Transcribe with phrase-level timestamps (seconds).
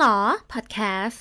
[0.00, 0.20] หรอ
[0.52, 1.20] พอดแคสต์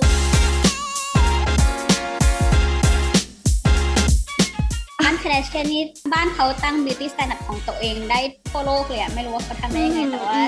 [4.99, 5.83] บ้าน Kardashian นี่
[6.13, 8.19] บ้านเขาตั้ง beauty standard ของตัวเองได้
[8.49, 10.39] ทั่วโลกเลยอะไม่รู้ว่าเขาทำได้ยังไง แต่ว่า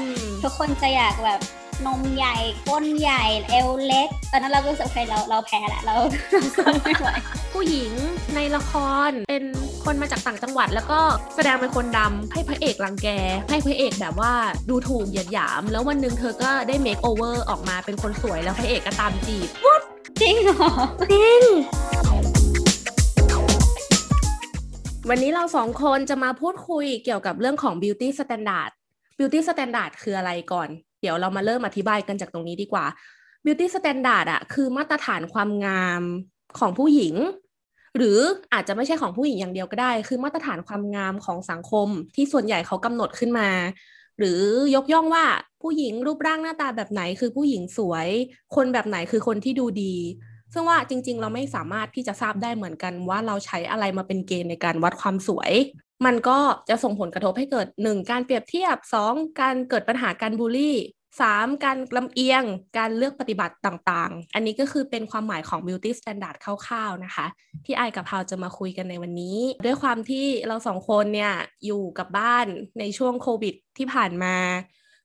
[0.44, 1.39] ทุกคนจะอยากแบบ
[1.88, 2.36] นมใหญ่
[2.70, 5.96] ก้นใหญ่เอวเล็ก ตอนนั้นเราก็รู้สึกโอเคเราเราแพ้แหละเรา
[6.57, 7.09] เราไม่ไหว
[7.54, 7.91] ผู้หญิง
[8.36, 8.73] ในละค
[9.09, 9.43] รเป็น
[9.86, 11.00] คนมาจากต่างจังหวัด แล้วก็
[11.36, 13.07] แสดงเป็นคนดำให้พระเอกรังแก
[13.50, 14.33] ให้พระเอกแบบว่า
[14.70, 19.48] ดูถูกเหยียดหยาม แล้ววันหนึ่งเธอก็ได้เมคโอเวอร์ออกมาเป็นคนสวยแล้วพระเอกก็ตามจีบ
[20.21, 20.71] จริงเหรอ
[21.11, 21.42] จริง
[25.09, 28.71] วันนี้เราสองคนจะมาพูดคุยเกี่ยวกับเรื่องของ beauty standard
[29.18, 30.70] beauty standard คืออะไรก่อน
[31.01, 32.86] เดี๋ยวเรามาเริ่มอธิบายกันจากตรงนี้ดีกว่า
[33.44, 36.02] beauty standard อะคือมาตรฐานความงาม
[36.59, 37.16] ของผู้หญิง
[37.97, 38.19] หรือ
[38.53, 43.50] อาจจะไม่ใช่ของผู้หญิงอย่างเดียวก็ได้ คือมาตรฐานความงามของสังคมที่ส่วนใหญ่เขากำหนดขึ้นมา
[44.19, 44.42] หรือ
[44.75, 45.25] ยกย่องว่า
[45.61, 48.08] ผู้หญิงรูปร่างหน้าตาแบบไหน คือผู้หญิงสวย
[48.56, 49.95] คนแบบไหนคือคนที่ดูดี
[50.54, 55.52] ซึ่งว่าจริง ๆ เราไม่สามารถที่จะทราบได้เหมือนกันว่าเราใช้อะไรมาเป็นเกณฑ์ในการวัดความสวย
[56.06, 58.12] มันก็จะส่งผลกระทบให้เกิด 1.
[58.12, 59.42] การเปรียบเทียบ 2.
[59.42, 60.78] การเกิดปัญหาการบูลลี่
[61.22, 62.44] สามการลำเอียง
[62.78, 67.26] การเลือกปฏิบัติต่างๆ อันนี้ก็คือเป็นความหมายของ beauty standard คร่าวๆนะคะ
[67.66, 71.34] ที่ไอกับพาวจะมาคุยกันในวันนี้ ด้วยความที่เราสองคนเนี่ย
[71.66, 72.48] อยู่กับบ้าน
[72.80, 74.36] ในช่วงโควิดที่ผ่านมา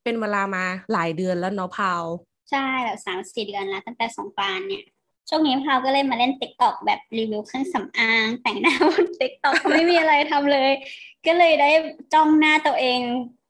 [0.05, 2.03] เป็นเวลามาหลายเดือนแล้วเนาะพาว
[2.51, 4.85] ใช่แบบสามสี่เดือนแล้วตั้งแต่สงกรานต์เนี่ย
[5.29, 10.71] ช่วงนี้พาวก็เลยมาเล่น TikTok แบบรีวิวเครื่องสำอาง แต่งหน้าบน TikTok ไม่มีอะไรทำเลย
[11.27, 11.71] ก็เลยได้
[12.13, 13.01] จ้องหน้าตัวเอง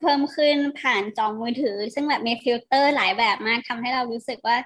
[0.00, 4.56] เพิ่มขึ้นผ่านจอมือถือ ซึ่งแบบมีฟิลเตอร์หลายแบบมากทำให้เรารู้สึกว่า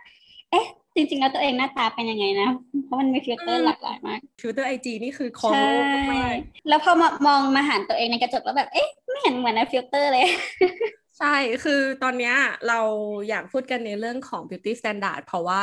[0.51, 2.49] เอ๊ะ จริงๆแล้วตัวเองหน้าตาเป็นยังไงนะ
[2.85, 5.55] เพราะมันมีฟิลเตอร์หลากหลายมาก ฟิลเตอร์ไอจีนี่คือคอม
[6.13, 6.37] มาก
[6.69, 10.25] แล้วพอมามองมาหันตัวเองในกระจกแล้วแบบเอ๊ะไม่เห็นเหมือนในฟิลเตอร์เลย
[11.19, 12.33] ใช่ คือตอนนี้
[12.69, 12.81] เรา
[13.29, 15.63] อยากพูดกันในเรื่องของ beauty standard เพราะว่า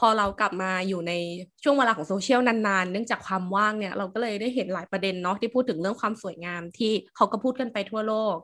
[0.00, 1.12] พอเรากลับมาอยู่ใน
[1.62, 8.36] ช่วงเวลาของโซเชียลนานๆ เนื่องจากความว่างเนี่ยเราก็เลยได้เห็นหลายประเด็นเนาะที่พูดถึงเรื่องความสวยงามที่เขาก็พูดกันไปทั่วโลก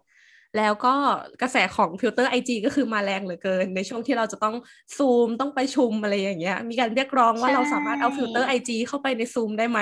[0.57, 0.95] แล้วก็
[1.43, 4.57] กระแสของฟิลเตอร์ไอจีก็คือมาแรงเหลือเกิน ในช่วงที่เราจะต้อง
[4.97, 9.79] ซูมต้องประชุมอะไรอย่างเงี้ยมีการเรียกร้องว่าเราสามารถเอาฟิลเตอร์ไอจีเข้าไปในซูมได้ไหม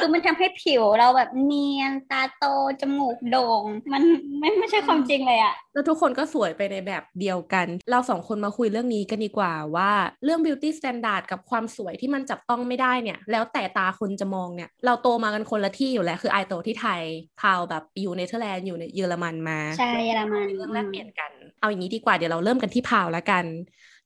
[0.00, 2.44] คือมันทำให้ผิวเราแบบเนียนตาโต
[2.80, 4.02] จมูกโด่ง มัน
[4.40, 9.90] ไม่ไม่ใช่ความจริงเลยอะแล้วทุกคนก็สวยไปในแบบเดียวกัน เราสองคนมาคุยเรื่องนี้กันดีกว่าว่า
[10.24, 17.02] เรื่อง beauty standard กับความสวยที่มันจับต้องไม่ได้เนี่ย แล้วแต่ตาคนจะมองเนี่ย เราโตมากันคนละที่อยู่แล้ว คือไอโตที่ไทย
[17.40, 23.44] พาวแบบอยู่เนเธอร์แลนด์อยู่ในเยอรมันมา ใช่เยอรมันเรื่องแลกเปลี่ยนกัน เอาอย่างนี้ดีกว่าเดี๋ยวเราเริ่มกันที่พาวแล้วกัน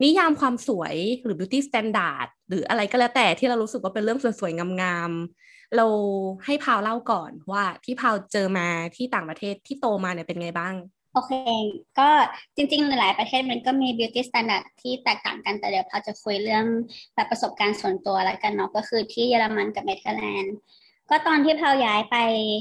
[0.02, 5.86] นิยามความสวยหรือ beauty standard หรืออะไรก็แล้วแต่ที่เรารู้สึกว่าเป็นเรื่องสวยๆงามๆเรา
[6.44, 10.74] ให้พาวเล่าก่อนว่าที่พาวเจอมาที่ต่างประเทศที่โตมาเนี่ยเป็นไงบ้าง
[11.14, 11.32] โอเค
[11.98, 12.08] ก็
[12.56, 16.64] จริงๆ หลายประเทศมันก็มี beauty standard ที่แตกต่างกัน แต่เดี๋ยวพาวจะคุยเรื่อง
[17.14, 20.56] แบบประสบการณ์ส่วนตัวแล้วกันเนาะ ก็คือที่เยอรมันกับเนเธอร์แลนด์
[21.10, 22.16] ก็ตอนที่พาวย้ายไป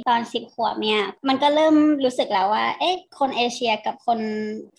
[0.09, 4.19] ตอนสิบขวบเนี่ย มันก็เริ่มรู้สึกแล้วว่า เอ๊ะ คนเอเชียกับคน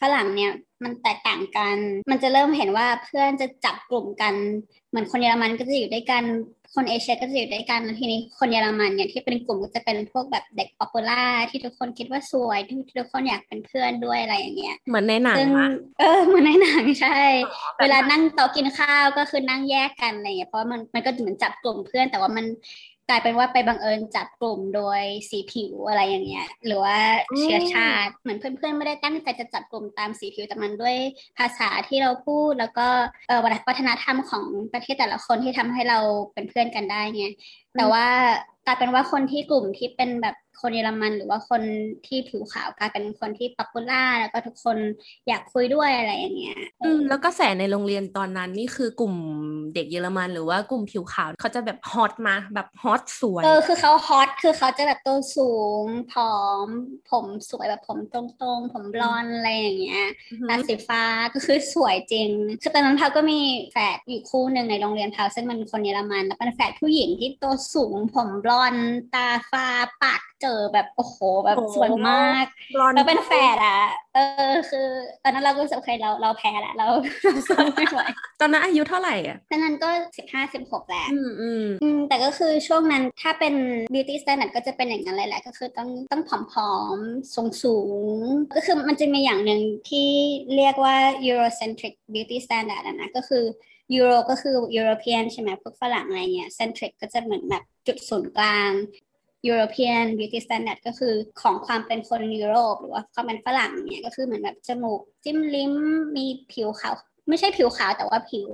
[0.01, 0.53] ฝรั่งเนี่ย
[0.85, 1.77] มันแตกต่างกัน
[2.11, 4.35] มันจะเริ่มเห็นว่าเพื่อนจะจับกลุ่มกัน
[4.91, 6.23] เหมือนคนเยอรมันก็จะอยู่ด้วยกัน
[6.75, 15.37] คนเอเชียก็จะอยู่ด้วยกันแล้วทีนี้คนเยอรมันเนี่ยที่เป็นกลุ่มก็จะเป็นพวกแบบเด็ก popular ที่ทุกคนคิดว่าสวยที่ทุกคนอยากเป็นเพื่อนด้วยอะไรอย่างเงี้ย เหมือนในหนัง
[16.01, 17.21] เออเหมือนในหนังใช่
[17.81, 22.47] เวลานั่งโต๊ะกินข้าวก็คือนั่งแยกกันอะไรเงี้ยเพราะมันมันก็เหมือนจับกลุ่มเพื่อนแต่ว่ามัน
[23.09, 26.99] กลายเป็นว่าไปบังเอิญจับกลุ่มโดยสีผิวอะไรอย่างเงี้ย หรือว่า
[27.39, 30.97] เชื้อชาติเหมือนเพื่อนๆไม่ได้ตั้งใจจะจับกลุ่มตามสีผิวแต่มันด้วย
[31.39, 32.87] ภาษาที่เราพูดแล้วก็
[33.29, 35.99] เออวัฒนธรรมของประเทศแต่ละคนที่ทำให้เรา
[36.35, 37.27] เป็นเพื่อนกันได้ไง
[37.77, 38.07] แต่ว่า
[38.67, 41.63] กลายเป็นว่าคนที่กลุ่มที่เป็นแบบ คนเยอรมัน หรือว่าคน
[42.07, 44.77] ที่ผิวขาวกลายเป็นคนที่ป๊อปปูล่าแล้วก็ทุกคน
[45.29, 49.15] อยากคุยด้วยอะไรอย่างเงี้ยอืมแล้วก็แสในโรงเรียนตอนนั้นนี่คือกลุ่ม
[49.75, 55.53] เด็กเยอรมันหรือว่ากลุ่มผิวขาวเขาจะแบบฮอตมาแบบฮอตสวยเออคือเขาฮอตคือเขาจะแบบตัวสู
[55.83, 56.67] งผอม
[57.11, 60.05] ผมสวยแบบผมตรงๆ ผมบลอนอะไรอย่างเงี้ย
[60.49, 61.03] ตาสีฟ้า
[61.35, 62.31] ก็คือสวยจริง
[62.63, 63.41] คือตอนนั้นเขาก็มี
[63.73, 68.75] แฝดอยู่คู่หนึ่งในโรงเรียนเขาซึ่งมันคนเยอรมันแล้วเป็นแฝดผู้หญิงที่ตัวสูงผมบลอน
[69.15, 69.67] ตาฟ้า
[70.03, 72.45] ปากเจอแบบโอ้โหแบบสวยมาก
[72.95, 73.81] เราเป็นแฟนอะ
[74.15, 74.19] เอ
[74.53, 74.87] อ คือ
[75.23, 76.87] ตอนนั้นเราก็รู้สึกโอเคเราเราแพ้แหละเรา
[77.49, 78.01] สู้ไม่ไหว
[78.41, 83.55] ตอนนั้นอายุเท่าไหร่อะตอนนั้นก็สิบห้าสิบหกแหละอืมอืมแต่ก็คือช่วงนั้นถ้าเป็น
[83.93, 87.77] beauty standard ก็จะเป็นอย่างนั้นเลยแหละก็คือต้องต้องผอมๆสูงสู
[88.21, 88.23] ง
[88.55, 90.09] ก็คือมันจะมีอย่างหนึ่งที่
[90.55, 90.97] เรียกว่า
[91.27, 93.45] Eurocentric beauty standard นะก็คือ
[93.95, 98.71] ยูโรก็คือยุโรเปียนใช่ไหมพวกฝรั่งอะไรเงี้ยเซนทริกก็จะเหมือนแบบจุดศูนย์กลาง
[99.49, 105.73] European beauty standard ก็คือของความเป็นคนยุโรป หรือว่าความเป็นฝรั่งเนี่ยก็คือเหมือนแบบจมูกจิ้มลิ้ม
[106.17, 106.95] มีผิวขาว
[107.29, 108.49] ไม่ใช่ผิวขาวแต่ว่าผิว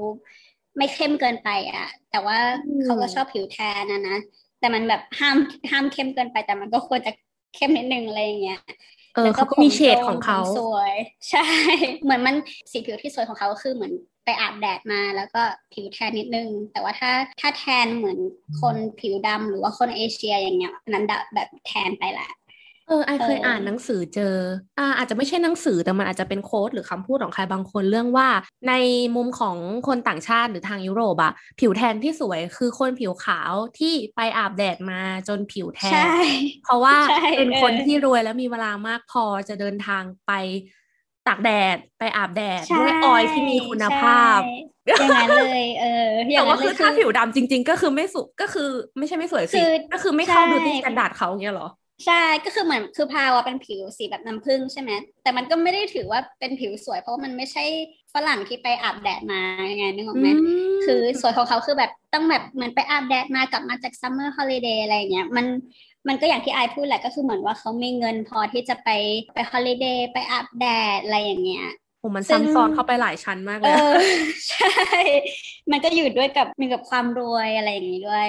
[0.77, 2.39] ไม่เข้มเกินไปอะแต่ว่า
[2.85, 4.19] เขาก็ชอบผิวแทนนะนะ
[4.61, 5.37] แต่มันแบบห้าม
[5.71, 7.13] ห้ามเข้มเกินไป แต่มันก็ควรจะ
[7.55, 8.61] เข้มนิดนึงอะไรอย่างเงี้ย
[9.15, 10.95] เออเขาก็มีเฉดของเขาสวย
[11.31, 11.47] ใช่
[12.03, 12.35] เหมือนมัน
[12.71, 13.93] สีผิวที่สวยของเขาคือเหมือน
[14.25, 15.43] ไปอาบแดดมาแล้วก็
[15.73, 18.19] ผิวแทนนิดนึง แต่ว่าถ้าถ้าแทนเหมือน
[18.61, 21.05] คนผิวดำหรือว่าคนเอเชียอย่างเงี้ยนั้น
[21.35, 22.31] แบบแทนไปแหละ
[22.89, 24.37] เออไอเคยอ่านหนังสือเจอ
[24.79, 28.29] อ่า อาจจะไม่ใช่หนังสือแต่มันอาจจะเป็นโค้ดหรือคำพูดของใครบางคนเรื่องว่า
[28.69, 28.75] ใน
[29.17, 29.57] มุมของ
[29.89, 36.07] คนต่างชาติหรือทางยุโรปอะผิวแทนที่สวยคือคนผิวขาวที่ไปอาบแดดมาจนผิวแทน
[36.65, 36.97] เพราะว่า
[37.37, 40.33] เป็นคนที่รวยแล้วมีเวลามากพอจะเดินทางไป
[41.27, 44.41] ตากแดดไปอาบแดด ด้วยออยที่มีคุณภาพ
[44.87, 48.69] อย่างนั้นเลย เออแต่ว่าคือถ้าผิวดำจริง ๆ ก็คือไม่สวยก็คือ
[48.99, 49.59] ไม่ใช่ไม่สวยสิ
[49.93, 51.69] ก็คือไม่เข้า beauty standard เขาเงี้ยหรอ
[52.07, 54.91] ใช่ก็คือเหมือนคือพาวเป็นผิวสีแบบน้ำผึ้งใช่ไหม
[55.23, 57.65] แต่มันก็ไม่ได้ถือว่าเป็นผิวสวยเพราะมันไม่ใช่
[58.15, 59.41] ฝรั่งที่ไปอาบแดดมา
[59.79, 60.29] ไงนึกออกไหม
[60.85, 65.47] คือสวยของเขาคือแบบต้องแบบเหมือนไปอาบแดดมากลับมาจาก summer holiday อะไรเงี้ยมัน
[66.09, 68.89] มันก็อย่างที่ไอพูดแหละก็คือเหมือนว่าเขามีเงินพอที่จะไป
[69.35, 70.67] ไป holiday ไปอาบแด
[70.97, 71.67] ดอะไรอย่างเงี้ย
[72.01, 73.75] โอ้มันซับซ้อนเข้าไปหลายชั้นมากเลย
[74.49, 74.73] ใช่
[75.71, 78.29] มันก็อยู่ด้วยกับมีกับความรวยอะไรอย่างนี้ด้วย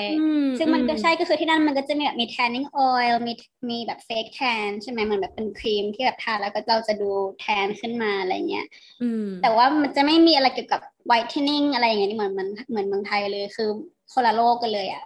[0.58, 3.34] ซึ่งมันก็ใช่ก็คือที่นั่นมันก็จะมีแบบมี tanning oil มี
[3.70, 8.66] มีแบบ fake tan ใช่ไหมมันแบบเป็นครีมที่แบบทาแล้วก็เราจะดูแทนขึ้นมาอะไรเงี้ย
[9.42, 13.70] แต่ว่ามันจะไม่มีอะไรเกี่ยวกับ whitening อะไรอย่างเงี้ยเหมือนมันเหมือนเมืองไทยเลยคือ
[14.14, 15.04] คนละโลกกันเลยอะ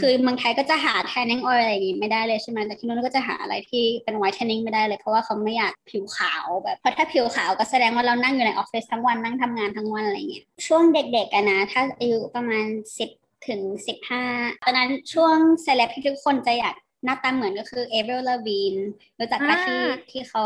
[0.00, 12.64] คือเมืองไทยก็จะหา tanning oil อะไรอย่างงี้ไม่ได้เลยใช่ไหมแต่ที่นู้นก็จะหาอะไรที่เป็น whitening ไม่ได้เลย เพราะว่าเขาไม่อยากผิวขาวแบบเพราะถ้าผิวขาวก็แสดงว่าเรานั่งอยู่ในออฟฟิศทั้งวันนั่งทำงานทั้งวันอะไรเงี้ยช่วงเด็กๆกันนะถ้าอายุประมาณ
[12.98, 13.10] สิบ
[13.48, 14.22] ถึงสิบห้า
[14.62, 16.74] ตอนนั้นช่วงเซเลบที่ทุกคนจะอยาก
[17.04, 18.76] หน้าตาเหมือนก็คือ Avril Lavigne
[19.18, 19.80] รู้จักปะที่
[20.10, 20.42] ที่เขา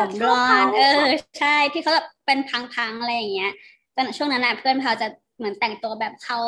[0.00, 1.02] ผมบลอนด์เออ
[1.38, 2.38] ใช่ที่เขาแบบเป็น
[2.74, 3.52] พังๆอะไรอย่างเงี้ย
[3.96, 5.08] ตอนช่วงนั้นนะเพื่อนเขาจะ
[5.38, 6.40] เหมือนแต่งตัวแบบเขา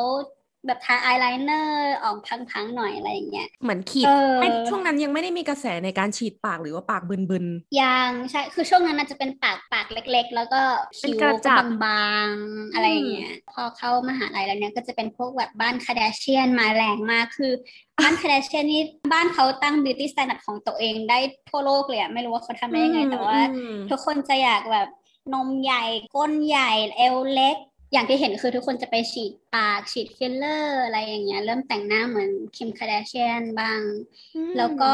[0.67, 2.17] แบบทาอายไลเนอร์ออก
[2.51, 4.07] พังๆหน่อยอะไรอย่างเงี้ยเหมือนขีด
[4.69, 10.61] ช่วงนั้นยังไม่ได้มีกระแสในการฉีดปากหรือว่าปากบึนๆยังใช่คือช่วงนั้นจะเป็นปากปากเล็ก ๆ แล้วก็
[10.99, 11.19] คิ้ว
[11.85, 17.53] บางๆอะไรอย่างเงี้ยพอเข้ามหาลัยแล้วเนี้ยก็จะเป็นพวกแบบบ้าน Kardashian มาแรงมากคือ
[17.99, 18.83] บ้าน Kardashian นี่
[19.13, 21.19] บ้านเขาตั้ง beauty standard ของตัวเองได้
[21.51, 23.39] ทั่วโลกเลยอะไม่รู้ว่าเขาทำได้ยังไงแต่ว่า
[23.91, 24.89] ทุกคนจะอยากแบบ
[25.35, 25.85] นมใหญ่
[26.17, 27.57] ก้นใหญ่เอวเล็ก
[27.93, 33.81] อย่างที่เห็นคือทุกคนจะไปฉีดปากฉีดฟิลเลอร์ อะไรอย่างเงี้ย เริ่มแต่งหน้าเหมือน Kim Kardashian บ้าง
[34.57, 34.93] แล้วก็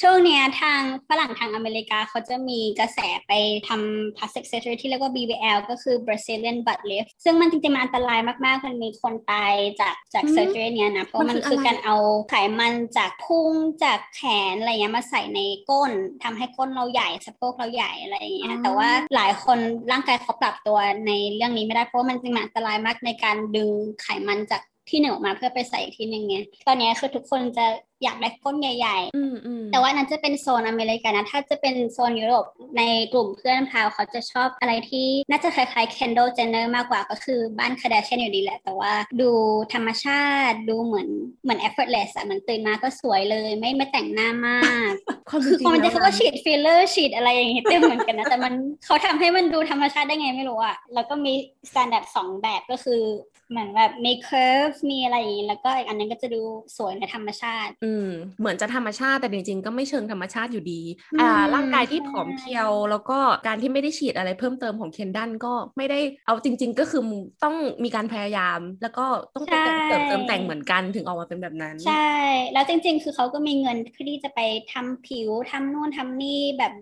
[0.00, 3.32] ช่วงเนี้ยทางฝรั่งทางอเมริกาเขาจะมีกระแสไป
[3.68, 11.96] ทำ plastic surgery ที่เรียกว่า BBL ก็คือ Brazilian butt lift ซึ่งมันจริงๆมันอันตรายมากๆ มันมีคนตายจากจาก surgery เนี้ยนะ เพราะมันคือการเอา
[12.30, 13.52] ไขมันจากพุง
[13.84, 14.22] จากแข
[14.52, 15.92] นอะไรเงี้ยมาใส่ในก้น
[16.22, 19.58] ทำให้ก้นเราใหญ่สะโพกเราใหญ่อะไรอย่างเงี้ยแต่ว่าหลายคน
[19.92, 23.70] ร่างกายเขาปรับตัวในเรื่องนี้ไม่ได้เพราะมันจริงๆอันตรายมากในการดึง
[24.02, 26.36] ไขมันจากที่หนึ่งออกมาเพื่อไปใส่ที่หนึ่งไง
[26.66, 27.66] ตอนนี้คือทุกคนจะ
[28.02, 32.46] อยากได้ก้นใหญ่ๆแต่ว่านั้นจะเป็นโซนอเมริกานะ ถ้าจะเป็นโซนยุโรป
[32.78, 32.82] ใน
[33.12, 39.30] กลุ่มเพื่อนพาวเขาจะชอบอะไรที่น่าจะคล้ายๆ Kendall Jenner มากกว่าก็คือบ้าน Kardashian อยู่ดีแหละ แต่ว่าดู
[39.72, 41.08] ธรรมชาติดูเหมือน
[41.42, 44.58] เหมือน effortless อะเหมือนตื่นมาก็สวยเลย ไม่ไม่แต่งหน้ามา
[44.90, 44.92] ก
[45.30, 48.54] คือพอมันจะเขาก็ฉีดฟิลเลอร์ฉีดอะไรอย่างเงี้ยเต็มเหมือนกันนะแต่มัน
[48.84, 51.32] เขาทำให้มันดูธรรมชาติได้ไงไม่รู้อะแล้วก็มี
[51.70, 53.02] standard สองแบบก็คือ
[53.50, 56.42] เหมือนแบบมี curve มีอะไรอย่างนี้แล้วก็อีกอันนึงก็จะดู
[56.76, 58.06] สวยในธรรมชาติ อืม
[58.40, 60.80] เหมือนจะธรรมชาติแต่จริงๆ ก็ไม่เชิงธรรมชาติอยู่ดี
[61.20, 67.02] อ่า ร่างกายที่ผอมเพรียว แล้วก็การที่ไม่ได้ฉีดอะไรเพิ่มเติมของ Kendall ก็ไม่ได้เอาจริง ๆ ก็คือ
[67.44, 69.54] ต้องมีการพยายาม แล้วก็ต้องไป
[69.88, 72.12] เติมเติมแต่งเหมือนกันถึงออกมาเป็นแบบนั้น ใช่
[72.52, 74.40] แล้วจริง ๆ คือเขาก็มีเงินที่จะไป
[74.72, 76.72] ทำผิวทำนู่นทำนี่แบบ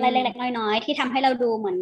[0.00, 1.78] เล็กๆน้อยๆที่ทำให้เราดูเหมือน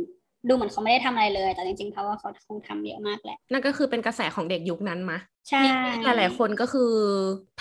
[0.48, 5.18] ดูเหมือนเขาไม่ได้ทำอะไรเลย แต่จริงๆเขาว่าเขาคงทำเยอะมากแหละ นั่นก็คือเป็นกระแสของเด็กยุคนั้นมะ
[5.48, 5.62] ใช่
[6.04, 6.92] หลายๆคนก็คือ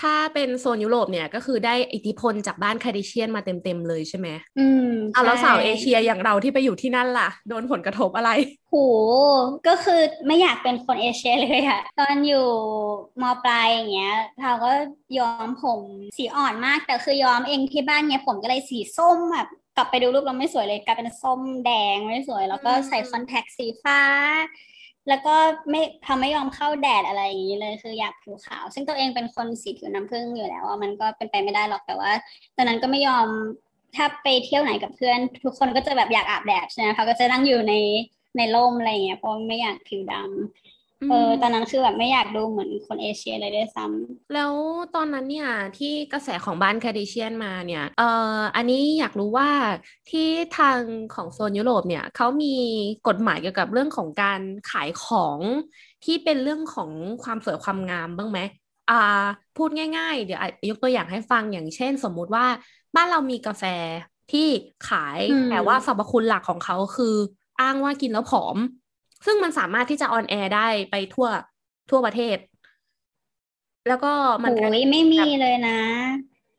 [0.02, 4.28] ถ้าเป็นโซนยุโรปเนี่ยก็คือได้อิทธิพลจากบ้านคาดิเชียนมาเต็มๆเลยใช่ไหม
[4.60, 8.32] อืมเอาแล้วสาวเอเชียอย่างเราที่ไปอยู่ที่นั่นล่ะ โดนผลกระทบอะไร
[8.70, 8.76] โห
[9.68, 12.48] ก็คือไม่อยากเป็นคนเอเชียเลยอะตอนอยู่
[13.22, 14.72] มปลายอย่างเงี้ยเราก็
[15.20, 15.82] ย้อมผม
[16.18, 24.02] สีอ่อนมากแต่คือย้อมเองที่บ้านเนี้ยผมก็เลยสีส้มแบบ กลับไปดูรูปเราไม่สวยเลยกลายเป็นส้มแดงไม่สวย แล้วก็ใส่คอนแทคสีฟ้า
[25.10, 25.36] แล้วก็
[25.70, 32.12] ไม่ทำไม่ยอมเข้าแดดอะไรอย่างนี้เลยคืออยากผิวขาว ซึ่งตัวเองเป็นคนสีผิวน้ำผึ้งอยู่แล้วมันก็เป็นไปไม่ได้หรอกแต่ว่า
[32.56, 33.28] ตอนนั้นก็ไม่ยอม
[33.96, 37.74] ถ้าไปเที่ยวไหนกับเพื่อน ทุกคนก็จะแบบอยากอาบแดดใช่ไหมเขาก็จะนั่งอยู่ใน
[38.38, 40.67] ในร่มอะไรเงี้ยเพราะไม่อยากผิวดำ
[41.10, 44.54] เออตอนนั้นคือแบบไม่อยากดูเหมือนคนเอเชียเลยด้วยซ้ำแล้ว
[44.96, 49.50] ตอนนั้นเนี่ยที่กระแสของบ้านคาดิเชียนมาเนี่ยเอ่ออันนี้อยากรู้ว่า
[50.10, 50.28] ที่
[50.58, 50.80] ทาง
[51.16, 52.56] ของโซนยุโรปเนี่ยเขามี
[53.08, 55.42] กฎหมายเกี่ยวกับเรื่องของการขายของ
[56.04, 56.92] ที่เป็นเรื่องของ
[57.24, 58.40] ความสวยความงามบ้างไหม
[58.90, 58.96] อ่า
[59.56, 60.40] พูดง่าย ๆ เดี๋ยว
[60.70, 62.46] ยกตัวอย่างให้ฟังอย่างเช่น สมมุติว่า
[62.96, 63.64] บ้านเรามีกาแฟ
[64.32, 64.48] ที่
[64.90, 67.16] ขายแต่ว่าสรรพคุณหลักของเขาคือ
[67.62, 68.58] อ้างว่ากินแล้วผอม
[69.26, 71.28] ซึ่งมันสามารถที่จะ on air ได้ไปทั่ว
[71.90, 72.38] ทั่วประเทศ
[73.88, 74.12] แล้วก็
[74.44, 74.54] มัน
[74.92, 75.80] ไม่มีเลยนะ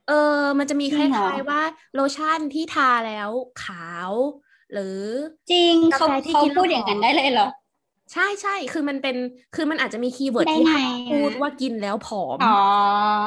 [0.09, 1.63] เออ มันจะมีคล้ายๆว่า
[1.95, 3.31] โลชั่นที่ทาแล้ว
[3.65, 4.11] ขาว
[4.73, 5.01] หรือ
[5.51, 7.49] จริงเขาเขาพูดอย่างนั้นได้เลยเหรอ
[8.13, 9.17] ใช่ใช่คือมันเป็น
[9.55, 10.65] คือมันอาจจะมี keyword ที่
[11.11, 12.39] พูดว่ากินแล้วผอม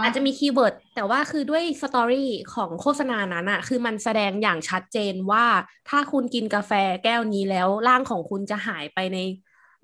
[0.04, 5.46] อาจจะมี keyword แต่ว่าคือด้วย story ของโฆษณานั้นอะคือมันแสดงอย่างชัดเจนว่า
[5.90, 6.72] ถ้าคุณกินกาแฟ
[7.04, 9.18] แก้วนี้แล้วร่างของคุณจะหายไปใน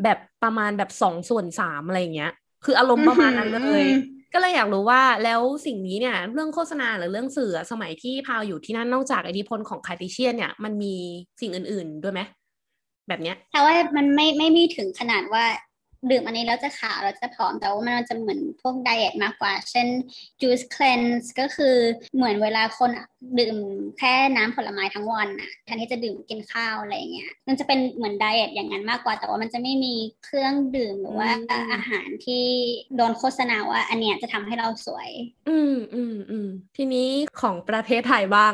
[0.04, 2.32] แบบประมาณแบบสองส่วนสามอะไรเงี้ย
[2.66, 3.86] คืออารมณ์ประมาณนั้นเลย
[4.34, 10.96] ก็เลยอยากรู้ว่าแล้วสิ่งนี้เนี่ยเรื่องโฆษณาหรือเรื่องสื่อสมัยที่พาวอยู่ที่นั่นนอกจากอิทธิพลของคาร์ติเชียนเนี่ยมันมี
[11.42, 12.22] สิ่งอื่น ๆ ด้วยไหม
[13.08, 15.46] แบบเนี้ยแต่ว่ามันไม่ไม่มีถึงขนาดว่า
[16.12, 19.88] ดื่มอันนี้แล้วจะขาวแล้วจะผอมแต่ว่ามันจะเหมือนพวกไดเอทมากกว่า เช่น
[20.42, 21.76] juice cleanse ก็คือ
[22.16, 22.92] เหมือนเวลาคน
[23.40, 23.58] ดื่ม
[23.98, 31.30] แค่น้ำผลไม้ทั้งวันอะแทนที่จะดื่มกินข้าวอะไรเงี้ยมันจะเป็นเหมือนไดเอทอย่างนั้นมากกว่า แต่ว่ามันจะไม่มีเครื่องดื่มหรือว่า
[31.74, 32.46] อาหารที่
[32.96, 35.10] โดนโฆษณาว่าอันเนี้ยจะทำให้เราสวย
[35.50, 36.48] อืมอืมอืม
[36.78, 37.10] ทีนี้
[37.42, 38.54] ของประเทศไทยบ้าง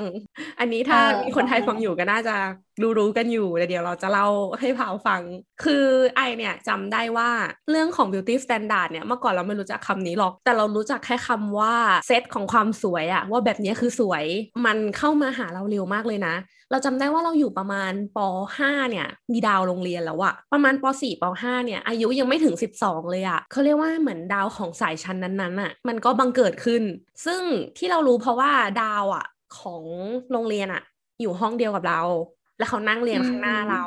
[0.59, 2.35] อันนี้ถ้ามีคนไทยฟังอยู่ก็น่าจะ
[2.81, 4.27] รู้รู้กันอยู่แต่เดี๋ยวเราจะเล่า
[4.59, 5.21] ให้พาวฟัง
[5.63, 7.29] คือไอเนี่ยจำได้ว่า
[7.69, 11.73] เรื่องของ beauty standard เนี่ยเมื่อก่อนเราไม่รู้จักคำนี้หรอก แต่เรารู้จักแค่คำว่า
[12.07, 14.25] เซตของความสวยอะว่าแบบนี้คือสวย
[14.65, 16.35] มันเข้ามาหาเราเร็วมากเลยนะ
[16.71, 18.19] เราจำได้ว่าเราอยู่ประมาณป
[18.57, 26.83] .5 เนี่ย มีดาวโรงเรียนแล้วอะประมาณป .4 ป .5 เนี่ย อายุยังไม่ถึง 12 เลยอะเขาเรียกว่าเหมือนดาวของสายชั้นนั้นๆอะมันก็บังเกิดขึ้น
[27.25, 27.41] ซึ่ง
[27.77, 28.51] ที่เรารู้เพราะว่า
[28.81, 29.25] ดาวอะ
[29.59, 29.83] ของ
[30.31, 30.83] โรงเรียนอะ
[31.21, 32.01] อยู่ห้องเดียวกับเรา
[32.57, 33.83] แล้วเขานั่งเรียนข้างหน้าเรา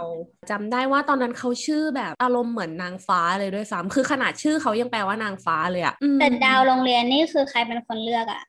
[0.51, 8.43] จำได้ว่าตอนนั้นเขาชื่อแบบอารมณ์เหมือนนางฟ้าเลยด้วยซ้ำคือขนาดชื่อเขายังแปลว่านางฟ้าเลยอะแต่ดาวโรงเรียนนี่คือใครเป็นคนเลือกอะ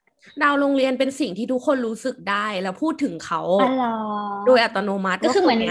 [0.43, 3.41] ดาวโรงเรียนเป็นสิ่งที่ทุกคนรู้สึกได้แล้วพูดถึงเขา
[4.47, 5.62] โดยอัตโนมัติก็คือเหมือน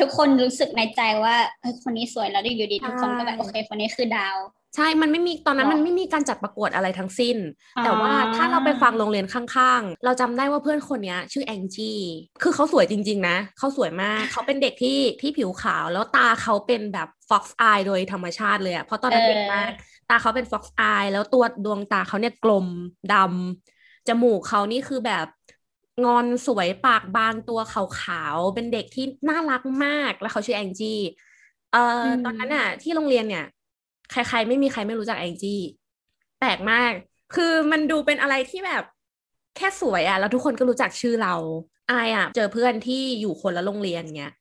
[0.00, 1.34] ทุกคนรู้สึกในใจว่า
[1.82, 4.36] คนนี้สวยแล้วอยู่ดีทุกคนก็แบบโอเคคนนี้คือดาว
[4.76, 7.36] ใช่ มันไม่มีตอนนั้นมันไม่มีการจัดประกวดอะไรทั้งสิ้น
[7.82, 11.98] แต่ว่าถ้าเราไปฟังโรงเรียนข้างๆ เราจำได้ว่าเพื่อนคนนี้ชื่อแองจี้
[12.42, 19.70] คือเขาสวยจริง ๆ นะ เขาสวยมาก เขาเป็นเด็กที่ที่ผิวขาว แล้วตาเขาเป็นแบบฟ็อกซ์อายโดยธรรมชาติเลยอะเพราะตอนนั้นเด็กมาก
[20.08, 22.66] ตาเขาเป็นฟ็อกซ์อายแล้วตัวดวงตาเขาเนี่ยกลม
[23.12, 25.26] ดำจมูกเขานี่คือแบบ
[26.04, 30.88] งอนสวยปากบางตัวขาวๆ เป็นเด็กที่น่ารักมาก แล้วเขาชื่อแองจี้
[31.70, 31.78] เอ่อ
[32.22, 33.42] ตอนนั้นอะที่โรงเรียนเนี่ย
[34.10, 35.60] ใครๆไม่มีใครไม่รู้จักแองจี้
[36.38, 36.92] แปลกมาก
[37.34, 38.82] คือมันดูเป็นอะไรที่แบบ
[39.56, 41.34] แค่สวยอะแล้วทุกคนก็รู้จักชื่อเรา
[41.90, 44.32] อายอะเจอเพื่อนที่อยู่คนละโรงเรียนเงี้ย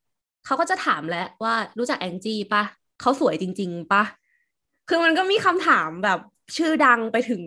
[0.45, 2.63] เขาก็จะถามแล้วว่ารู้จักแองจี้ปะ
[3.01, 4.03] เขาสวยจริง ๆปะ
[4.89, 6.19] คือมันก็มีคำถามแบบ
[6.57, 7.41] ชื่อดังไปถึง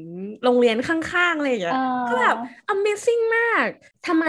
[0.44, 1.76] โรงเรียนข้างๆเลยอย่างเงี้ย
[2.08, 2.36] ก็แบบ
[2.72, 3.66] Amazing มาก
[4.06, 4.24] ทำไม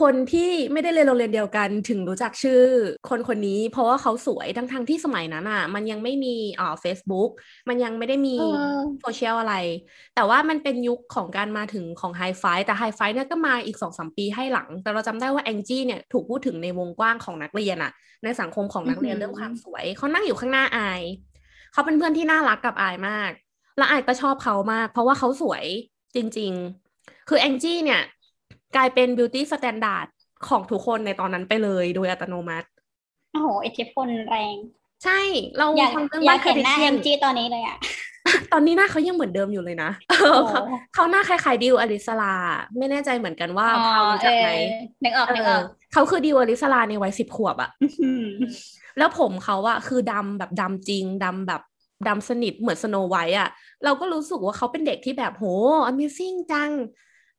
[0.00, 2.62] คนที่ไม่ได้เรียนโรงเรียนเดียวกันถึงรู้จักชื่อ
[3.08, 7.30] คนคนนี้ เพราะว่าเขาสวยทั้งๆทที่สมัยนั้นอะ มันยังไม่มีอ่า Facebook
[7.68, 8.36] มันยังไม่ได้มี
[9.00, 9.54] โซเชียลอะไร
[10.14, 17.92] แต่ว่ามันเป็นยุคของการมาถึงของไฮไฟแต่ไฮไฟเนี่ยก็มาอีกสองสมปีให้หลัง แต่เราจำได้ว่าแองจี้เนี่ยถูกพูดถึงในวงกว้างของนักเรียนอะ
[18.24, 21.02] ในสังคมของนักเรียนเรื่องความสวยเขานั่งอยู่ข้างหน้าอาย
[21.72, 23.30] เขาเป็นเพื่อนที่น่ารักกับอายมาก
[23.76, 25.64] แล้วไอก็ชอบเขามาก เพราะว่าเขาสวย
[26.16, 26.52] จริง
[26.90, 28.02] ๆ คือแองจี้เนี่ย
[28.76, 30.06] กลายเป็น beauty standard
[30.48, 32.68] ของทุกคนในตอนนั้นไปเลยโดยอัตโนมัติ
[33.32, 34.54] โอ้โหอิทธิพลแรง
[35.04, 35.20] ใช่
[35.58, 35.66] เรา
[35.96, 37.76] ฟังเรื่องบ้าน Kardashian จี้ตอนนี้เลยอะ
[38.52, 39.90] ตอนนี้หน้าเขายังเหมือนเดิมอยู่เลยนะ
[40.94, 42.34] เขาหน้าคล้ายๆดิวอริสรา
[42.78, 44.50] ไม่แน่ใจเหมือนกันว่าเขารู้จักไหม
[45.04, 47.70] นึกออกนึกออกเขาคือดิวอลิสลาในวัยสิบขวบอะ
[48.98, 51.62] แล้วผมเขาอะคือดำแบบดำจริงดำแบบ
[52.08, 53.50] ดำสนิทเหมือนสโนไวท์อะ
[53.84, 55.44] เราก็รู้สึกว่าเขาเป็นเด็กที่แบบโห
[55.90, 56.70] Amazing จัง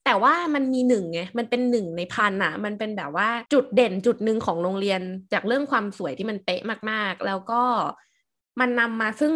[0.05, 5.01] แต่ว่ามันมีหนึ่งไงมันเป็นหนึ่งในพันอะมันเป็นแบบว่าจุดเด่นจุดหนึ่งของโรงเรียน
[5.33, 6.61] จากเรื่องความสวยที่มันเป๊ะ
[6.91, 7.61] มากๆ แล้วก็
[8.59, 9.33] มันนำมาซึ่ง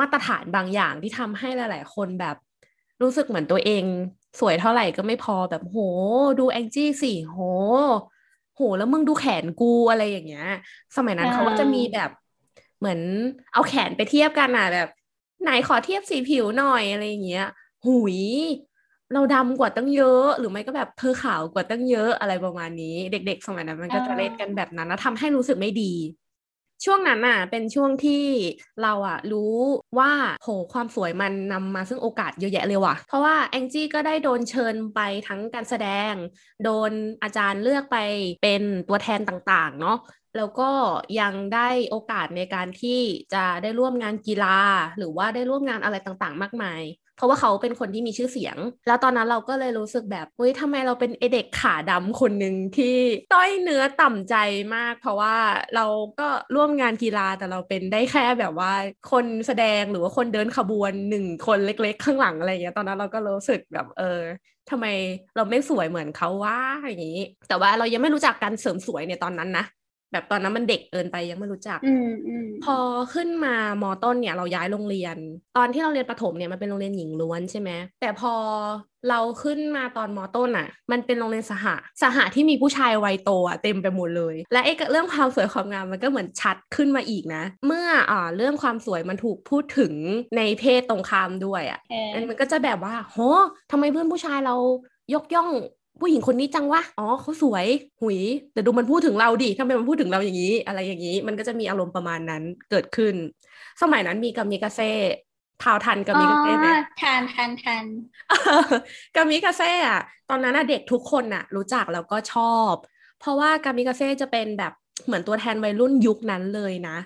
[0.00, 2.36] มาตรฐานบางอย่างที่ทำให้หลาย ๆ คนแบบ
[3.02, 3.84] รู้สึกเหมือนตัวเอง
[4.40, 5.78] สวยเท่าไหร่ก็ไม่พอแบบโห
[6.38, 7.38] ดูแองจี้สิโห
[8.54, 10.48] โห แล้วมึงดูแขนกูอะไรอย่างเงี้ย
[10.96, 12.10] สมัยนั้นเขาก็จะมีแบบ
[12.78, 13.00] เหมือน
[13.52, 14.88] เอาแขนไปเทียบกันอะแบบ
[15.42, 17.42] ไหนขอเทียบสีผิวหน่อยอะไรอย่างเงี้ย
[17.84, 18.18] หุย
[19.12, 25.82] เราดำกว่าตั้งเยอะ หรือไม่ก็แบบเธอขาวกว่าตั้งเยอะอะไรประมาณนี้ เด็ก ๆ สมัยนั้นมันก็จะเล่นกันแบบนั้นแล้วทำให้รู้สึกไม่ดี
[26.84, 28.24] ช่วงนั้นอะเป็นช่วงที่
[28.82, 29.56] เราอะรู้
[29.98, 36.14] ว่าโหความสวยมันนำมาซึ่งโอกาสเยอะแยะเลยว่ะ เพราะว่าแองจี้ก็ได้โดนเชิญไปทั้งการแสดง
[36.64, 36.92] โดน
[37.22, 37.96] อาจารย์เลือกไป
[38.42, 39.96] เป็นตัวแทนต่างๆ เนาะ
[40.36, 40.70] แล้วก็
[41.20, 43.00] ยังได้โอกาสในการที่
[43.34, 44.58] จะได้ร่วมงานกีฬา
[44.98, 46.82] หรือว่าได้ร่วมงานอะไรต่างๆ มากมาย
[47.16, 48.56] เพราะว่าเขาเป็นคนที่มีชื่อเสียง
[48.86, 52.96] แล้วตอนนั้นเราก็เลยรู้สึกแบบเฮ้ยทำไมเราเป็นเอเด็กขาดำคนหนึ่งที่
[53.32, 54.34] ต้อยเนื้อต่ำใจ
[54.74, 55.36] มาก เพราะว่า
[55.76, 55.86] เรา
[56.20, 58.72] ก็ร่วมงานกีฬาแต่เราเป็นได้แค่แบบว่า
[59.12, 64.20] คนแสดงหรือว่าคนเดินขบวนหนึ่งคนเล็ก ๆ ข้างหลังอะไรเงี้ยตอนนั้นเราก็รู้สึกแบบเออ
[64.70, 64.86] ทำไม
[65.36, 67.18] เราไม่สวยเหมือนเขาว่าอย่างนี้
[67.48, 69.64] แต่ว่าเรายังไม่รู้จักการเสริมสวยในตอนนั้นนะ
[70.12, 71.88] แบบตอนนั้นมันเด็กเกินไปยังไม่รู้จักอ
[72.64, 72.76] พอ
[73.14, 75.16] ขึ้นมามอต้นเนี่ยเราย้ายโรงเรียน
[75.56, 77.70] ตอนที่เราเรียนประถมเนี่ยมันเป็นโรงเรียนหญิงล้วนใช่ไหม
[78.00, 78.34] แต่พอ
[79.08, 81.66] เราขึ้นมาตอนมอต้นอะ มันเป็นโรงเรียนสห
[82.02, 89.92] สหที่มีผู้ชายวัยโตอะเต็มไปหมดเลย และไอ้เรื่องความสวยความงามมันก็เหมือนชัดขึ้นมาอีกนะ เมื่ออ่าเรื่องความสวยมันถูกพูดถึง
[90.36, 91.80] ในเพศตรงข้ามด้วยอะ
[92.28, 93.18] มันก็จะแบบว่าโห
[93.70, 94.56] ทำไมเพื่อนผู้ชายเรา
[95.14, 95.50] ยกย่อง
[96.00, 97.66] ผู้หญิงคนนี้จังวะ อ๋อเขาสวย
[98.00, 98.18] หุย
[98.52, 103.14] แต่ดูมันพูดถึงเราดิทำไมมันพูดถึงเราอย่างนี้ อะไรอย่างนี้ มันก็จะมีอารมณ์ประมาณนั้นเกิดขึ้น
[103.82, 104.84] สมัยนั้นมีกามิกาเซ่
[105.62, 106.68] ทาวทันกามิกาเซ่ไหม
[107.00, 107.86] ทันทันทัน
[109.16, 110.00] กามิกาเซ่อะ
[110.30, 112.74] ตอนนั้นอะเด็กทุกคนอะรู้จักแล้วก็ชอบ
[113.20, 114.72] เพราะว่ากามิกาเซ่จะเป็นแบบ
[115.06, 116.96] เหมือนตัวแทนวัยรุ่นยุคนั้นเลยนะ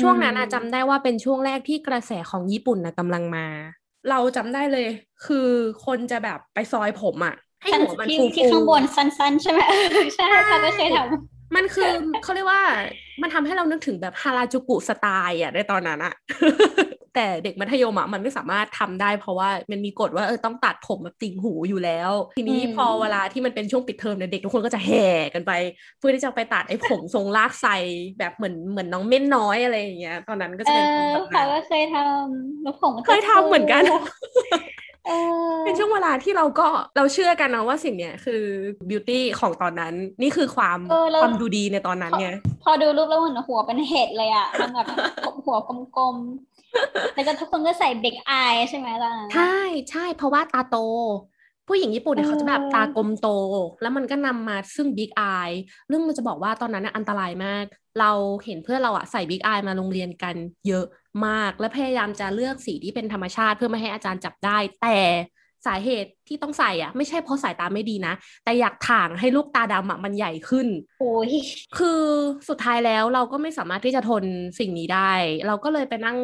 [0.00, 3.46] ช่วงนั้นอะจำได้ว่าเป็นช่วงแรกที่กระแสของญี่ปุ่นนะกำลังมา
[4.10, 4.86] เราจำได้เลย
[5.26, 5.48] คือ
[5.86, 9.60] คนจะแบบไปซอยผมอะ ให้หัวมันฟูที่ข้างบนสั้น ๆ ใช่ไหม
[10.14, 11.90] ใช่ค่ะก็เคยทำมันคือ
[12.22, 12.62] เขาเรียกว่า
[13.22, 16.14] มันทำให้เรานึกถึงแบบฮาราจูกุสไตล์อะในตอนนั้นอะ
[17.14, 25.52] แต่เด็กมัธยมอะมันไม่สามารถทำได้ เพราะว่ามันมีกฎว่าเออต้องตัดผมแบบติ่งหูอยู่แล้ว ทีนี้พอเวลาที่มันเป็นช่วงปิดเทอมเนี่ยเด็กทุกคนก็จะแห่กันไป
[25.98, 27.66] เพื่อที่จะไปตัดไอ้ผมทรงลากไซ
[28.18, 33.82] แบบเหมือนเหมือนน้องเม่นน้อยอะไรอย่างเงี้ยตอนนั้นก็จะเป็นแบบนั้นก็เคยทำแล้วผมเคยทำเหมือนกัน
[35.64, 38.42] เป็นช่วงเวลาที่เราก็เราเชื่อกันนะว่าสิ่งเนี้ยคือ
[38.88, 40.78] บิวตี้ของตอนนั้น นี่คือความ
[41.22, 42.28] ความดูดีในตอนนั้นไง
[42.64, 44.86] พอดูรูปแล้วเหมือนหัวเป็นเห็ดเลยอะมันแบบ
[45.44, 45.56] หัว
[45.96, 49.58] กลมๆแล้วก็ทุกคนก็ใส่เบกอายใช่ไหมล่ะใช่
[49.90, 50.76] ใช่เพราะว่าตาโต
[51.68, 53.28] ผู้หญิงญี่ปุ่นเนี่ยเขาจะแบบตากลมโต
[53.82, 55.50] แล้วมันก็นำมาซึ่งบิ๊กอาย
[55.88, 57.64] เรื่องมันจะบอกว่าตอนนั้นอันตรายมาก
[58.00, 58.10] เรา
[58.44, 60.34] เห็นเพื่อนเราอะใส่บิ๊กอายมาโรงเรียนกัน
[60.68, 60.84] เยอะ
[61.26, 64.98] มาก และพยายามจะเลือกสีที่เป็นธรรมชาติเพื่อไม่ให้อาจารย์จับได้ แต่
[65.66, 70.66] สาเหตุที่ต้องใส่อะไม่ใช่เพราะสายตาไม่ดีนะ แต่อยากถ่างให้ลูกตาดำอะมันใหญ่ขึ้น
[71.00, 71.32] โอ้ย
[71.78, 72.02] คือ
[72.48, 74.24] สุดท้ายแล้วเราก็ไม่สามารถที่จะทน
[74.58, 75.12] สิ่งนี้ได้
[75.46, 76.18] เราก็เลยไปนั่ง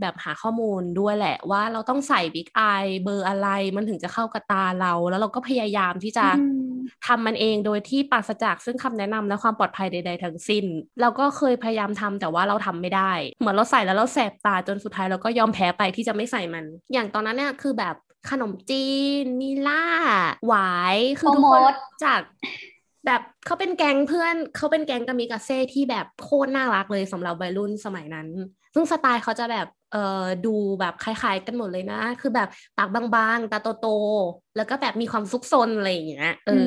[0.00, 6.26] แบบหาข้อมูลด้วยแหละว่าเราต้องใส่บิ๊กอายเบอร์อะไรมันถึงจะเข้ากับตาเรา แล้วเราก็พยายามที่จะ
[7.06, 10.64] ทำมันเองโดยที่ปราศจากซึ่งคำแนะนำและความปลอดภัยใด ๆ ทั้งสิ้น
[11.00, 17.94] เราก็เคยพยายามทำแต่ว่าเราทำไม่ได้ เหมือนเราใส่แล้วเราแสบตาจนสุดท้ายเราก็ยอมแพ้ไปที่จะไม่ใส่มัน อย่างตอนนั้นเนี่ยคือแบบ
[18.30, 18.88] ขนมจี
[19.22, 19.84] นมิล่า
[20.46, 22.20] หวายคือทุกคนจาก
[23.06, 28.28] แบบเขาเป็นแก๊งเพื่อนเขาเป็นแก๊งกามิกาเซ่ที่แบบโคตรน่ารักเลยสำหรับวัยรุ่นสมัยนั้น
[28.74, 36.64] ซึ่งสไตล์เขาจะแบบเอ่อดูแบบคล้ายๆกันหมดเลยนะ คือแบบปากบางๆ ตาโตๆ แล้วก็แบบมีความซุกซนอะไรอย่างเงี้ยเออ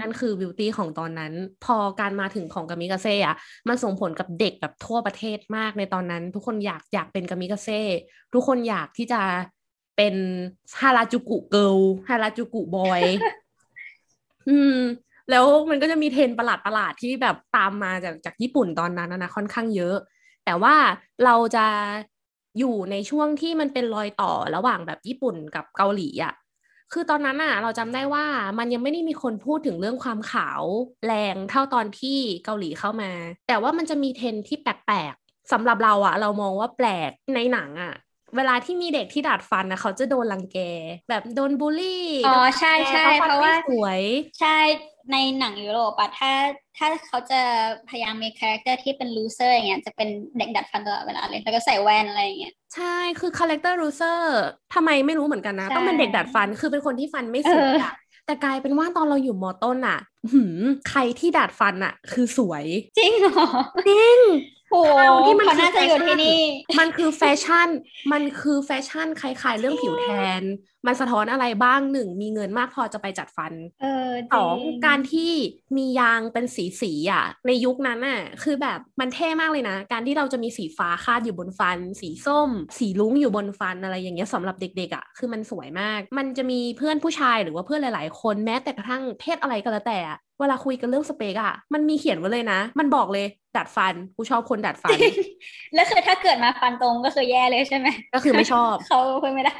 [0.00, 1.32] นั่นคือบิวตี้ของตอนนั้น
[1.64, 3.36] พอการมาถึงของกามิกาเซ่อะ
[3.68, 7.80] มันส่งผลกับเด็กแบบทั่วประเทศมากในตอนนั้น ทุกคนอยากอยากเป็นกามิกาเซ่
[8.34, 9.20] ทุกคนอยากที่จะ
[9.96, 10.14] เป็น
[10.80, 11.76] ฮาราจูกุเกิล
[12.08, 13.02] ฮาราจูกุบอย
[14.48, 14.78] อืม
[15.30, 19.96] แล้วมันก็จะมีเทรนประหลาดประหลาดที่แบบตามมาจากจากญี่ปุ่นตอนนั้นนะค่อนข้างเยอะ
[20.44, 20.74] แต่ว่า
[21.24, 21.66] เราจะ
[22.58, 26.34] อยู่ในช่วงที่มันเป็นรอยต่อระหว่างแบบญี่ปุ่นกับเกาหลีอะ่ะ
[26.92, 28.24] คือตอนนั้นอะ เราจำได้ว่า
[28.58, 30.62] มันยังไม่ได้มีคนพูดถึงเรื่องความขาว
[31.06, 33.10] แรงเท่าตอนที่เกาหลีเข้ามา
[33.48, 37.94] แต่ว่ามันจะมีเทรนด์ที่แปลกๆสำหรับเราอะเรามองว่าแปลกในหนังอะ
[38.36, 40.58] เวลาที่มีเด็กที่ดัดฟันนะเขาจะโดนรังแก
[41.10, 44.00] แบบโดนบูลลี่ อ๋อใช่ใช่เพราะว่าสวย
[44.40, 44.58] ใช่
[45.12, 46.32] ในหนังยุโรปอะถ้า
[46.78, 47.40] ถ้าเขาจะ
[47.88, 54.40] พยายามมี character ที่เป็น loser อย่างเงี้ยจะเป็นเด็กดัดฟันตลอดเวลาเลย แล้วก็ใส่แว่นอะไรอย่างเงี้ยใช่คือ character loser
[54.74, 57.92] ทำไมไม่รู้เหมือนกันนะ ต้องเป็นเด็กดัดฟันคือเป็นคนที่ฟันไม่สวยอะ
[58.26, 59.98] แต่กลายเป็นว่าตอนเราอยู่มอต้นอะ
[60.32, 62.64] หืมใครที่ดัดฟันอะคือสวย
[62.98, 63.46] จริงเหรอ
[63.88, 64.18] จริง
[64.76, 64.86] โอ้
[65.26, 66.40] ที่มันน่าจะอยู่ที่นี่
[66.78, 67.68] มันคือแฟชั่น
[68.12, 70.08] มันคือแฟชั่นคล้ายๆเรื่องผิวแท
[70.40, 70.42] น
[70.86, 73.52] มันสะท้อนอะไรบ้างหนึ่งมีเงินมากพอจะไปจัดฟัน
[74.34, 75.32] สองการที่
[75.76, 90.00] มียางเป็นสีสีอะ ในยุคนั้นอะคือแบบมันเท่มากเลยนะ การที่เราจะมีสีฟ้าคาดอยู่บนฟัน สีส้ม สีลุ้งอยู่บนฟันอะไรอย่างเงี้ยสำหรับเด็ก ๆอะคือมันสวยมาก มันจะมีเพื่อนผู้ชายหรือว่าเพื่อนหลาย ๆ คนแม้แต่กระทั่งเพศอะไรก็แล้วแต่
[90.40, 94.98] เวลาคุยกันเรื่องสเปกอะมันมีเขียนไว้เลยนะ มันบอกเลยดัดฟัน กูชอบคนดัดฟัน
[95.74, 99.56] แล้วคือถ้าเกิดมาฟันตรงก็คือแย่เลยใช่ไหม ก็คือไม่ชอบ เขาคุยไม่ได้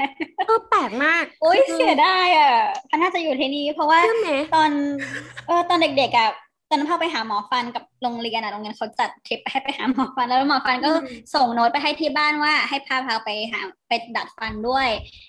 [0.46, 2.52] เออแปลกมากโอ้ยคือเสียดายอะ
[2.90, 4.70] พาวน่าจะอยู่ที่นี่เพราะว่าใช่ไหมตอน
[5.46, 6.30] เออตอนเด็กๆอะ
[6.70, 14.88] ตอนนั้นพาไปหาหมอฟันกับโรงเรียนอะโรงเรียนเขาจัดทริปให้ไปหาหมอฟันแล้วหมอฟันก็อืมส่งโน้ตไปให้ที่บ้านว่าให้พาพาไปหาไปดัดฟันด้วย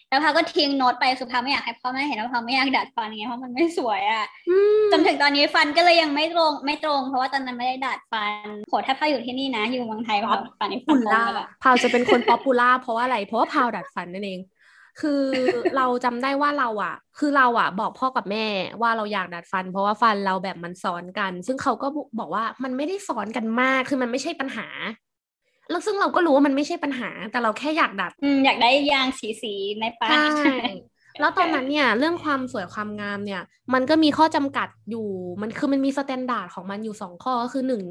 [0.09, 14.39] แล้วพาก็ทิ้งโน้ตไปคือพาไม่อยากให้พ่อแม่เห็นว่าพาไม่อยากดัดฟันไงเพราะมันไม่สวยอะอืมจนถึงตอนนี้ฟันก็เลยยังไม่ตรงไม่ตรง เพราะว่าตอนนั้นไม่ได้ดัดฟันโหถ้าพาอยู่ที่นี่นะ อยู่เมืองไทยพาวฟันในฟัปุนลตรงล่าไปละพาวจะเป็นคน popular เพราะว่าอะไรเพราะว่าพาวดัดฟันนั่นเอง
[15.01, 15.23] คือ
[15.77, 18.45] เราจำได้ว่าเราอะ คือเราอะ บอกพ่อกับแม่
[18.81, 21.87] ว่าเราอยากดัดฟัน เพราะว่าฟันเราแบบมันซ้อนกัน ซึ่งเขาก็
[22.19, 24.67] บอกว่ามันไม่ได้ซ้อนกันมาก คือมันไม่ใช่ปัญหา
[25.69, 30.19] แล้วซึ่งเราก็รู้ว่ามันไม่ใช่ปัญหา แต่เราแค่อยากดัดอืมอยากได้ยางสีสีๆในปากใช่
[31.19, 33.41] แล้วตอนนั้นเนี่ยเรื่องความสวยความงามเนี่ย
[33.73, 35.07] มันก็มีข้อจำกัดอยู่
[35.41, 37.83] มันคือมันมี standard ของมันอยู่สองข้อก็คือหนึ่ง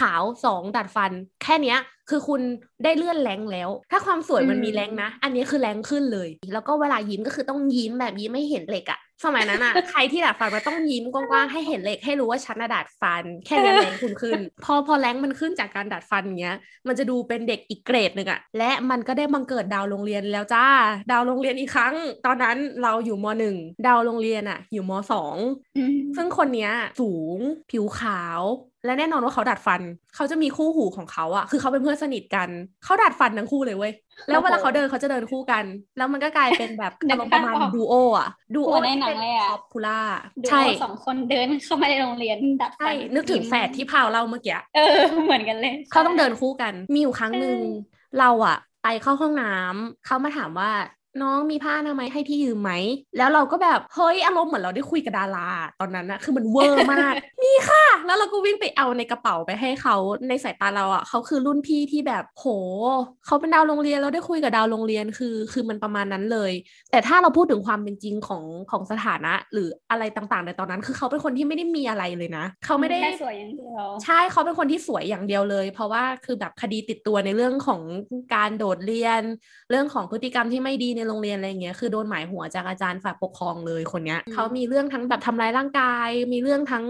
[0.00, 1.78] ขาวสองดัดฟัน แค่เนี้ย
[2.10, 2.40] คือคุณ
[2.84, 16.56] ได้เลื่อนแรงแล้ว ถ้าความสวยมันมีแรงนะ อันนี้คือแรงขึ้นเลย แล้วก็เวลายิ้มก็คือต้องยิ้มแบบยิ้มไม่เห็นเหล็กอะ สมัยนั้นอะใครที่ดัดฟันมันต้องยิ้มกว้างๆให้เห็นเหล็กให้รู้ว่าฉันน่ะดัดฟัน แค่เนี้ยแรงคุณขึ้น พอพอแรงมันขึ้นจากการดัดฟันเงี้ย
[16.88, 20.66] มันจะดูเป็นเด็กอีกเกรดหนึ่งอะและมันก็ได้บังเกิดดาวโรงเรียนแล้วจ้า
[21.10, 21.94] ดาวโรงเรียนอีกครั้ง
[22.26, 23.56] ตอนนั้นเราอยู่มหนึ่ง
[23.86, 25.36] ดาวโรงเรียนอะอยู่มสอง
[25.76, 27.38] อืมซึ่งคนเนี้ยสูง
[27.70, 28.40] ผิวขาว
[28.84, 29.82] และแน่นอนว่าเขาดัดฟัน
[30.14, 32.48] เขาจะมีคู่หูของเขาอะคือเขาเป็นเพื่อนสนิทกัน
[32.84, 33.92] เขาดัดฟันทั้งคู่เลยเว้ย
[34.28, 35.64] แล้วเวลาเขาเดินเขาจะเดินคู่กัน
[35.96, 40.00] แล้วมันก็กลายเป็นแบบนึอากรมณ์ภาปพระมาณออกดูโออะดูโอเหมือนในหนังเลยอะป๊อปปูล่า
[40.42, 50.70] ดูใช่สองคนเดินเข้ามาในโรงเรียนดัดฟัใช่นึกถึงแฝดที่พาวเล่าเมื่อกี้เออเหมือนกันเลยเขาต้องเดินคู่กัน มีอยู่ครั้งหนึ่งใช่เราอะไปเข้าห้องน้ำเขามาถามว่า
[51.22, 52.72] น้องมีผ้าอนามัยให้พี่ยืมไหม
[53.18, 55.48] แล้วเราก็แบบเฮ้ยอารมณ์เหมือนเราได้คุยกับดารา
[55.80, 59.96] ตอนนั้นอะคือมันเวอร์มาก มีค่ะ แล้วเราก็วิ่งไปเอาในกระเป๋าไปให้เขา
[60.28, 62.46] ในสายตาเราอะเขาคือรุ่นพี่ที่แบบโห
[63.26, 66.52] เขาเป็นดาวโรงเรียนเราได้คุยกับดาวโรงเรียนคือ คือมันประมาณนั้นเลย
[66.90, 77.80] แต่ถ้าเราพูดถึงความเป็นจริงของของสถานะ หรืออะไรต่างๆในตอนนั้น คือเขาเป็นคนที่ไม่ได้มีอะไรเลยนะเขาไม่ได้แค่สวยอย่างเดียวใช่เขาเป็นคนที่สวยอย่างเดียวเลย เพราะว่าคือแบบคดีติดตัวในเรื่องของ
[78.34, 79.22] การโดดเรียน
[79.70, 86.86] เรื่องของพฤติกรรมที่ไม่ดีในโรงเรียนอะไรอย่างเงี้ยคือโดนหมายหัวจากอาจารย์ฝ่ายปกครองเลยคนเนี้ยอืมเขามีเรื่องทั้งแบบทำร้ายร่างกาย มีเรื่องทั้ง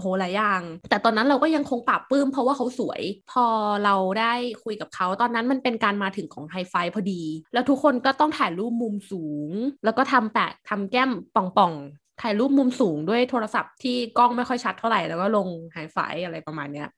[0.00, 3.02] โหหลายอย่าง แต่ตอนนั้นเราก็ยังคงปรับปลื้มเพราะว่าเขาสวย
[3.32, 3.46] พอ
[3.84, 7.22] เราได้คุยกับเขา ตอนนั้นมันเป็นการมาถึงของไฮไฟพอดี
[7.54, 9.50] แล้วทุกคนก็ต้องถ่ายรูปมุมสูง
[9.84, 16.88] แล้วก็ทำแปะทำแก้มป่องๆ ถ่ายรูปมุมสูงด้วยโทรศัพท์ที่กล้องไม่ค่อยชัดเท่าไหร่ แล้วก็ลงไฮไฟอะไรประมาณเนี้ย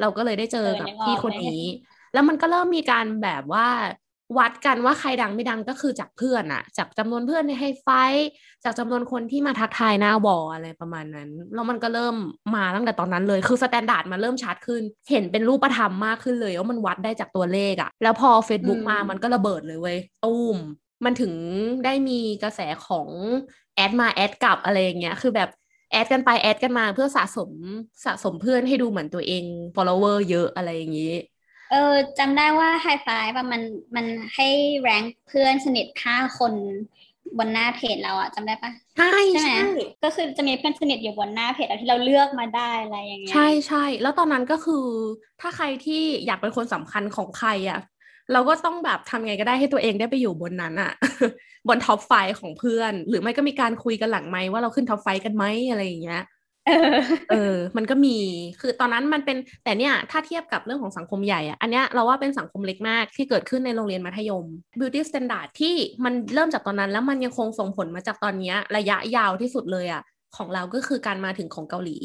[0.00, 1.62] เราก็เลยได้เจอกับเออนึกออกพี่คนนี้
[2.12, 3.66] แล้วมันก็เริ่มมีการแบบว่า
[4.38, 8.28] วัดกันว่าใครดังไม่ดังก็คือจากเพื่อนอะจากจำนวนเพื่อนในไฮไฟท์
[8.64, 12.16] จากจำนวนคนที่มาทักทายหน้า wall อะไรประมาณนั้นแล้วมันก็เริ่ม
[12.54, 20.56] มาตั้งแต่ตอนนั้นเลย คือ standard มันเริ่มชัดขึ้น เห็นเป็นรูปธรรมมากขึ้นเลยว่ามันวัดได้จากตัวเลขอะแล้วพอ Facebook อืมมามันก็ระเบิดเลยเว้ยตูม
[21.04, 21.32] มันถึง
[21.84, 23.08] ได้มีกระแสของ
[23.76, 25.48] แอดมาแอดกลับอะไรอย่างเงี้ยคือแบบ
[25.92, 27.50] แอดกันไปแอดกันมาเพื่อสะสม
[28.04, 31.12] สะสมเพื่อนให้ดูเหมือนตัวเอง follower เยอะอะไรอย่างงี้
[31.70, 33.62] เออจำได้ว่าไฮไฟว่ามัน
[33.96, 34.48] มันให้
[34.80, 36.52] แรงค์เพื่อนสนิทห้าคน
[37.38, 39.64] บนหน้าเพจเราอะจำได้ปะใช่ใช่ไหมใช่
[40.02, 44.86] ก็คือจะมีเพื่อนสนิทอยู่บนหน้าเพจเราที่เราเลือกมาได้อะไรอย่างเงี้ยใช่ใช่แล้วตอนนั้นก็คือ
[45.40, 47.80] ถ้าใครที่อยากเป็นคนสำคัญของใครอะ
[48.32, 50.92] เราก็ต้องแบบทำไงก็ได้ให้ตัวเองได้ไปอยู่บนนั้นอะ
[51.68, 56.22] บน top five ของเพื่อน หรือไม่ก็มีการคุยกันหลังไมค์ว่าเราขึ้น top five กันไหมอะไรอย่างเงี้ย
[57.30, 58.16] เออ มันก็มี
[58.60, 64.44] คือตอนนั้นมันเป็น แต่เนี่ย ถ้าเทียบกับเรื่องของสังคมใหญ่อะอันเนี้ยเราว่าเป็นสังคมเล็กมากที่เกิดขึ้นในโรงเรียนมัธยม
[64.78, 70.02] beauty standard ที่มันเริ่มจากตอนนั้น แล้วมันยังคงส่งผลมาจากตอนเนี้ยระยะยาวที่สุดเลยอะ
[70.36, 71.98] ของเราก็คือการมาถึงของเกาหลี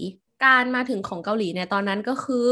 [0.45, 2.49] การมาถึงของเกาหลีเนี่ยตอนนั้นก็คือ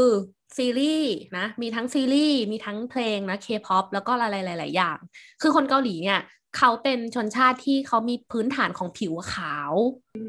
[0.56, 4.98] ซีรีส์นะ มีทั้งซีรีส์ มีทั้งเพลงนะ K-pop แล้วก็อะไรหลาย ๆ อย่าง
[5.42, 6.18] คือคนเกาหลีเนี่ย
[6.56, 9.72] เขาเป็นชนชาติที่เขามีพื้นฐานของผิวขาว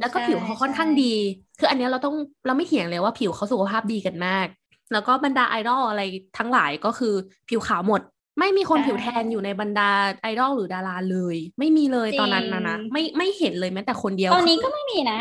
[0.01, 1.13] แล้วก็ใช่ผิวเขาค่อนข้างใช่ดี
[1.59, 4.47] คืออันเนี้ยเราต้องเราไม่เถียงเลยว่าผิวเขาสุขภาพดีกันมาก
[4.91, 6.01] แล้วก็บรรดาไอดอลอะไร
[6.37, 7.13] ทั้งหลายก็คือ
[7.49, 8.01] ผิวขาวหมด
[8.39, 9.89] ไม่มีคนผิวแทนอยู่ในบรรดา
[10.21, 15.19] ไอดอลหรือดาราเลย ไม่มีเลยตอนนั้นนะนะไม่ไม่เห็นเลยแม้แต่คนเดียว ตอนนี้คืก็ไม่มีนะ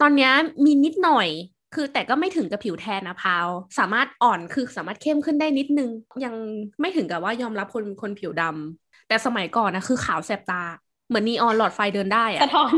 [0.00, 0.32] ตอนเนี้ย
[0.64, 1.28] มีนิดหน่อย
[1.74, 3.46] คือแต่ก็ไม่ถึงกับผิวแทนนะพาว
[3.78, 5.90] สามารถอ่อนคือสามารถเข้มขึ้นได้นิดนึง
[6.24, 6.34] ยัง
[6.80, 10.62] ไม่ถึงกับว่ายอมรับคนคนผิวดำ แต่สมัยก่อนนะคือขาวแสบตา
[11.08, 12.72] เหมือนนีออนหลอดไฟเดินได้อะสะท้อน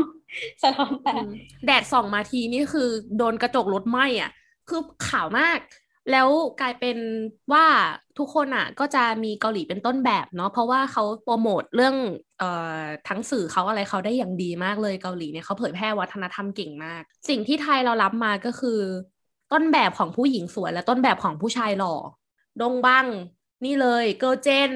[0.63, 1.31] สะท้อนแต่อืม
[1.65, 4.31] แดดส่องมาทีนี่คือโดนกระจกรถไหม้อะ
[4.69, 5.59] คือขาวมาก
[6.11, 6.29] แล้ว
[6.61, 6.97] กลายเป็น
[7.53, 7.65] ว่า
[8.17, 11.95] ทุกคนอะ ก็จะมีเกาหลีเป็นต้นแบบเนาะเพราะว่าเขาโปรโมทเรื่อง
[12.39, 18.79] เอ่อทั้งสื่อเขาอะไรเขาได้อย่างดีมากเลยเกาหลีเนี่ยเขาเผยแพร่วัฒนธรรมเก่งมาก สิ่งที่ไทยเรารับมาก็คือ
[19.53, 21.95] ต้นแบบของผู้หญิงสวยและต้นแบบของผู้ชายหล่อ
[22.61, 23.05] ดงบัง
[23.65, 24.71] นี่เลยเกิร์ลเจน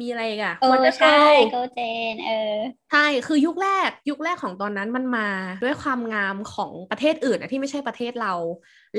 [0.00, 1.78] มีอะไรอะเออ Wonder ใช่ Girl โกเจ
[2.12, 2.32] นเออ
[2.90, 5.20] ใช่คือยุคแรก ยุคแรกของตอนนั้นมันมา
[5.62, 8.32] ด้วยความงามของประเทศอื่นอะที่ไม่ใช่ประเทศเรา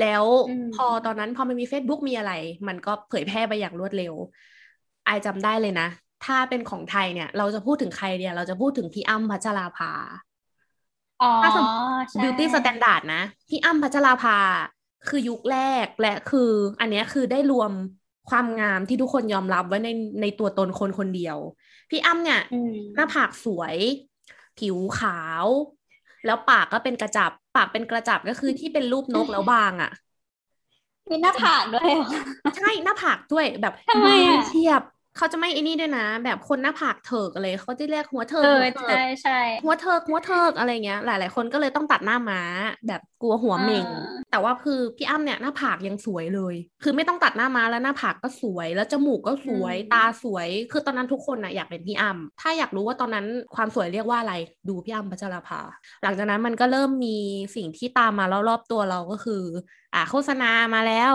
[0.04, 2.32] ล้วอืมพอตอนนั้นพอมันมี Facebook มีอะไร
[2.68, 4.14] มันก็เผยแพร่ไปอย่างรวดเร็ว
[5.04, 5.88] ไอายจำได้เลยนะ
[6.24, 9.92] ถ้าเป็นของไทยเนี่ย เราจะพูดถึงใครเดียวเราจะพูดถึงพี่อ้ำพัชราภา
[11.20, 11.66] อ๋อถ้าสม
[12.12, 14.38] ใช่ beauty standard นะ พี่อ้ำพัชราภา
[15.08, 17.72] คือยุคแรกและคือ อันเนี้ยคือได้รวม
[18.28, 19.88] ความงามที่ทุกคนยอมรับไว้ใน
[20.20, 21.38] ในตัวตนคนคนเดียว
[21.90, 23.76] พี่อ้ำเนี่ยอืมหน้าผากสวย
[24.58, 25.46] ผิวขาว
[26.24, 29.90] แล้วปากก็เป็นกระจับ ปากเป็นกระจับก็คือที่เป็นรูปนกแล้วบางอะ
[31.10, 32.08] มีหน้าผากด้วยเหรอ
[32.56, 34.82] ใช่หน้าผากด้วยแบบทำไมอะบางเฉียบ
[35.18, 42.40] เขาจะไม่ไอ้นี่ด้วยนะ แบบคนหน้าผากเถิกอะไรเขาจะเรียกหัวเถิกเออหัวเถิกใช่ใช่หัวเถิกหัวเถิกอะไรเงี้ย หลาย ๆ คนก็เลยต้องตัดหน้าม้า
[42.88, 54.34] แบบกลัวหัวเหม่งอ่าแต่ว่าคือพี่อ้ำเนี่ยหน้าผากยังสวยเลย คือไม่ต้องตัดหน้าม้าแล้วหน้าผากก็สวย แล้วจมูกก็สวยตาสวย คือตอนนั้นทุกคนน่ะอยากเป็นพี่อ้ำถ้าอยากรู้ว่าตอนนั้นความสวยเรียกว่าอะไร
[54.68, 55.60] ดูพี่อ้ำพัชราภา
[56.02, 57.18] หลังจากนั้นมันก็เริ่มมี
[57.56, 59.42] สิ่งที่ตามมารอบๆตัวเราก็คือ
[59.94, 61.14] อ่าโฆษณามาแล้ว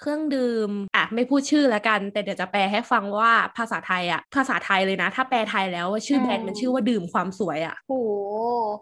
[0.00, 7.94] เครื่องดื่มอะไม่พูดชื่อแล้วกัน แต่เดี๋ยวจะแปลให้ฟังว่าภาษาไทยอะ ภาษาไทยเลยนะ ถ้าแปลไทยแล้วว่าชื่อแบรนด์มันชื่อว่าดื่มความสวยอะโห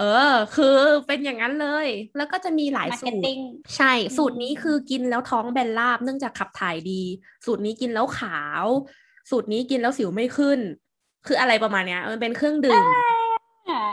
[0.01, 3.39] เออ คือเป็นอย่างนั้นเลย แล้วก็จะมีหลายสูตร marketing
[3.77, 7.03] ใช่ สูตรนี้คือกินแล้วท้องแบนราบเนื่องจากขับถ่ายดี
[7.47, 8.65] สูตรนี้กินแล้วขาว
[9.31, 10.59] สูตรนี้กินแล้วสิวไม่ขึ้น
[11.27, 13.05] คืออะไรประมาณเนี้ยมันเป็นเครื่องดื่มอะ
[13.67, 13.91] เออ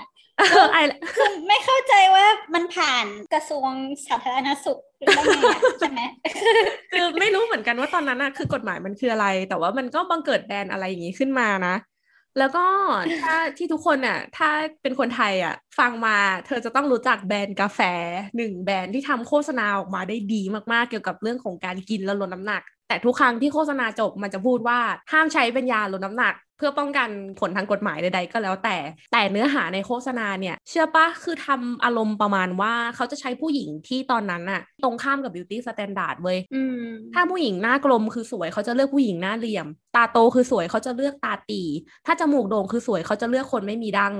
[0.73, 0.77] ไอ
[1.15, 3.69] คือไม่เข้าใจว่ามันผ่านกระทรวง
[4.07, 6.01] สาธารณสุขหรือได้ไงอะใช่ไหม
[6.93, 11.75] คือไม่รู้เหมือนกันว่าตอนนั้นอะคือกฎหมายมันคืออะไร แต่ว่ามันก็บังเกิดแบรนด์อะไรอย่างนี้ขึ้นมานะ
[12.39, 12.65] แล้วก็
[13.21, 14.49] ถ้าที่ทุกคนอะถ้า
[14.81, 17.79] เป็นคนไทยอะฟังมาเธอจะต้องรู้จักแบรนด์กาแฟ
[18.37, 20.41] หนึ่งแบรนด์ที่ทำโฆษณาออกมาได้ดี
[20.73, 24.79] มากๆเกี่ยวกับเรื่องของการกินแล้วลดน้ำหนัก แต่ทุกครั้งที่โฆษณาจบมันจะพูดว่า
[25.11, 28.77] ห้ามใช้เป็นยาลดน้ำหนัก เพื่อป้องกันผลทางกฎหมายใดๆก็แล้วแต่
[29.11, 41.61] แต่เนื้อหาในโฆษณาเนี่ย เชื่อปะคือทำอารมณ์ประมาณว่าเขาจะใช้ผู้หญิงที่ตอนนั้นน่ะตรงข้ามกับ beauty standard เว้ยอืมถ้าผู้หญิงหน้ากลมคือสวยเขาจะเลือกผู้หญิงหน้าเหลี่ยม ตาโตคือสวยเขาจะเลือกตาตี
[42.05, 44.13] ถ้าจมูกโด่งคือสวยเขาจะเลือกคนไม่มีดัง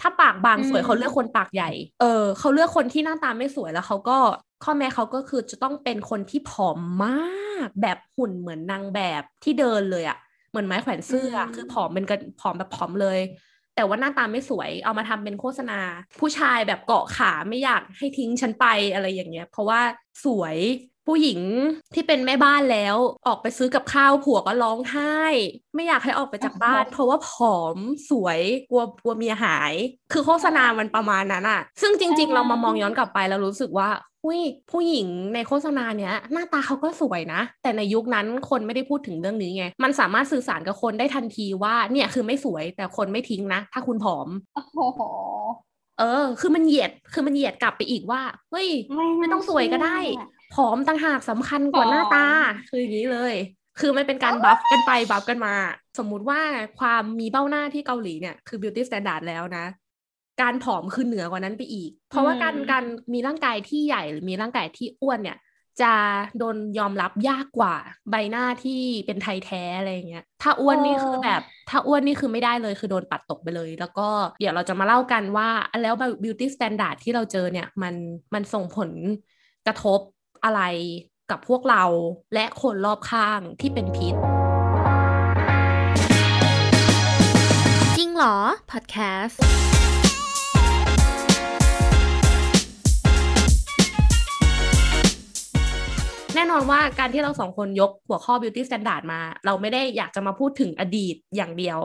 [0.00, 4.18] ถ้าปากบางสวยอืมเขาเลือกคนปากใหญ่ เออเขาเลือกคนที่หน้าตาไม่สวยแล้วเขาก็
[4.64, 10.18] ข้อแม้เขาก็คือจะต้องเป็นคนที่ผอมมาก แบบหุ่นเหมือนนางแบบที่เดินเลยอะ
[10.50, 13.20] เหมือนไม้แขวนเสื้ออะคือผอมเป็นกันผอมแบบผอมเลย
[13.74, 15.80] แต่ว่าหน้าตาไม่สวยเอามาทำเป็นโฆษณา
[16.20, 19.80] ผู้ชายแบบเกาะขาไม่อยากให้ทิ้งฉันไปอะไรอย่างเงี้ย เพราะว่า
[20.24, 20.56] สวย
[21.06, 21.40] ผู้หญิง
[21.94, 25.18] ที่เป็นแม่บ้านแล้วออกไปซื้อกับข้าวผัวก็ร้องไห้
[25.74, 27.76] ไม่อยากให้ออกไปจากบ้าน เพราะว่าผอม
[28.10, 28.40] สวย
[28.70, 29.72] กลัวกลัวเมียหาย
[30.12, 33.88] คือโฆษณามันประมาณนั้นอะซึ่งจริง ๆ เรามามองย้อนกลับไปแล้วรู้สึกว่า
[34.22, 34.40] หุย
[34.70, 44.62] ผู้หญิงในโฆษณาเนี้ยหน้าตาเขาก็สวยนะ แต่ในยุคนั้นคนไม่ได้พูดถึงเรื่องนี้ไง มันสามารถสื่อสารกับคนได้ทันทีว่าเนี่ยคือไม่สวยแต่คนไม่ทิ้งนะ ถ้าคุณผอมโอ้
[44.94, 45.00] โห
[45.98, 48.68] เออ คือมันเหยียดคือมันเหยียดกลับไปอีกว่าเฮ้ย
[49.18, 49.98] ไม่ต้องสวยก็ได้
[50.54, 52.26] ผอมต่างหากสำคัญกว่าผอมหน้าตา
[52.70, 53.34] คืออย่างนี้เลย
[53.80, 55.54] คือมันเป็นการบัฟกันไปบัฟกันมา
[55.98, 56.40] สมมุติว่า
[56.78, 59.66] ความมีเบ้าหน้าที่เกาหลีเนี่ยคือ beauty standard แล้วนะ
[60.42, 65.38] การผอมคือเหนือกว่านั้นไปอีก เพราะว่าการอืมการมีร่างกายที่ใหญ่หรือมีร่างกายที่อ้วนเนี่ย
[65.82, 65.94] จะ
[66.38, 67.74] โดนยอมรับยากกว่า
[68.10, 74.08] ใบหน้าที่เป็นไทยแท้อะไรอย่างเงี้ย ถ้าอ้วนนี่คือแบบ ถ้าอ้วนนี่คือไม่ได้เลยคือโดนปัดตกไปเลย แล้วก็
[74.40, 75.48] เดี๋ยวเราจะมาเล่ากันว่า
[75.82, 77.94] แล้ว beauty standard ที่เราเจอเนี่ย มัน
[78.34, 78.90] มันส่งผล
[79.66, 80.00] กระทบ
[80.46, 80.62] อะไร
[81.30, 81.84] กับพวกเรา
[82.34, 84.14] และคนรอบข้างที่เป็นพิษ
[87.96, 88.36] จริงเหรอ
[88.70, 89.40] พอดแคสต์
[96.34, 101.78] แน่นอนว่าการที่เราสองคนยกหัวข้อ beauty standard มา เราไม่ได้อยากจะมาพูดถึงอดีตอย่างเดียว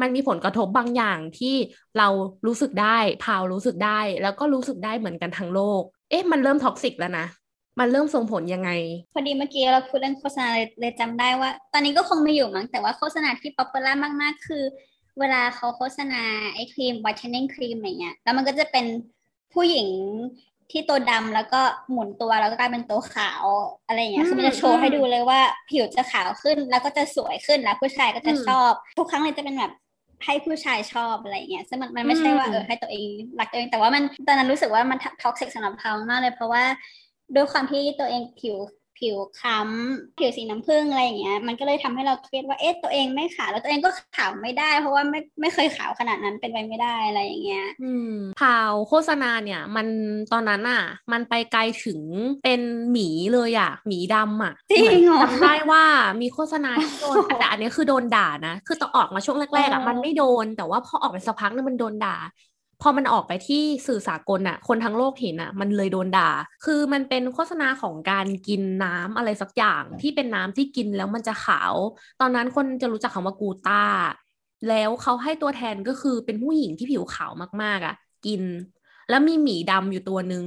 [0.00, 1.54] มันมีผลกระทบบางอย่างที่
[1.98, 2.08] เรา
[2.46, 7.26] รู้สึกได้พาวรู้สึกได้ แล้วก็รู้สึกได้เหมือนกันทั้งโลก เอ๊ะ มันเริ่ม toxic แล้วนะ
[7.78, 8.70] มันเริ่มส่งผลยังไง
[9.14, 13.92] พอดีเมื่อกี้เราพูดเรื่องโฆษณาเลยเลยจำได้ว่า ตอนนี้ก็คงไม่อยู่มั้งแต่ว่าโฆษณาที่ popular
[14.22, 14.64] มาก ๆ คือ
[15.18, 16.22] เวลาเขาโฆษณา
[16.54, 18.86] ไอ้ครีม whitening ครีมอะไรเงี้ยแล้วมันก็จะเป็น
[19.54, 19.88] ผู้หญิง
[20.70, 21.60] ที่ตัวดำแล้วก็
[21.90, 23.44] หมุนตัวแล้วก็กลายเป็นตัวขาว
[23.86, 29.72] อะไรเงี้ยคือมันจะโชว์ให้ดูเลยว่าผิวจะขาวขึ้นแล้วก็จะสวยขึ้นแล้วผู้ชายก็จะอืมชอบ ทุกครั้งเลยจะเป็นแบบ
[30.24, 33.04] ให้ผู้ชายชอบอะไรเงี้ยซึ่งมันมันไม่ใช่ว่าอืมเออให้ตัวเอง
[33.40, 36.64] รักตัวเอง แต่ว่ามันตอนนั้นรู้สึกว่ามันท็อกซิกสำหรับเขามากเลยเพราะว่า
[37.34, 38.56] ด้วยความที่ตัวเองผิว
[38.98, 48.04] ผิวค้ำผิวสีน้ำผึ้งอะไรอย่างเงี้ย มันก็เลยทำให้เราเครียดว่าเอ๊ะตัวเองไม่ขาวแล้วตัวเองก็ขาวไม่ได้ เพราะว่าไม่ไม่เคยขาวขนาดนั้นเป็นไปไม่ได้อะไรอย่างเงี้ย อืม
[48.36, 49.86] ข่าวโฆษณาเนี่ยมัน
[50.30, 50.80] ตอนนั้นอะ
[51.12, 52.02] มันไปไกลถึง
[52.42, 52.60] เป็น
[52.90, 55.82] หมีเลยอะหมีดำอะจริงเหรอจำได้ว่า
[56.20, 62.16] มีโฆษณาที่โดนแต่อันนี้คือโดนด่านะ คือตอนออกมาช่วงแรกๆอะอ๋อมันไม่โดนแต่ว่าพอออกไปสักพักนึงมันโดนด่า
[62.82, 66.30] พอมันออกไปที่สื่อสากลอะคนทั้งโลกเห็นอะมันเลยโดนด่า
[66.64, 71.74] คือมันเป็นโฆษณาของการกินน้ำอะไรสักอย่างที่เป็นน้ำที่กินแล้วมันจะขาว
[72.20, 73.84] ตอนนั้นคนจะรู้จักคำว่ากูต้า
[74.68, 77.94] แล้วเขาให้ตัวแทนก็คือเป็นผู้หญิงที่ผิวขาวมากๆอะ
[78.26, 78.42] กิน
[79.08, 80.44] แล้วมีหมีดำอยู่ตัวนึง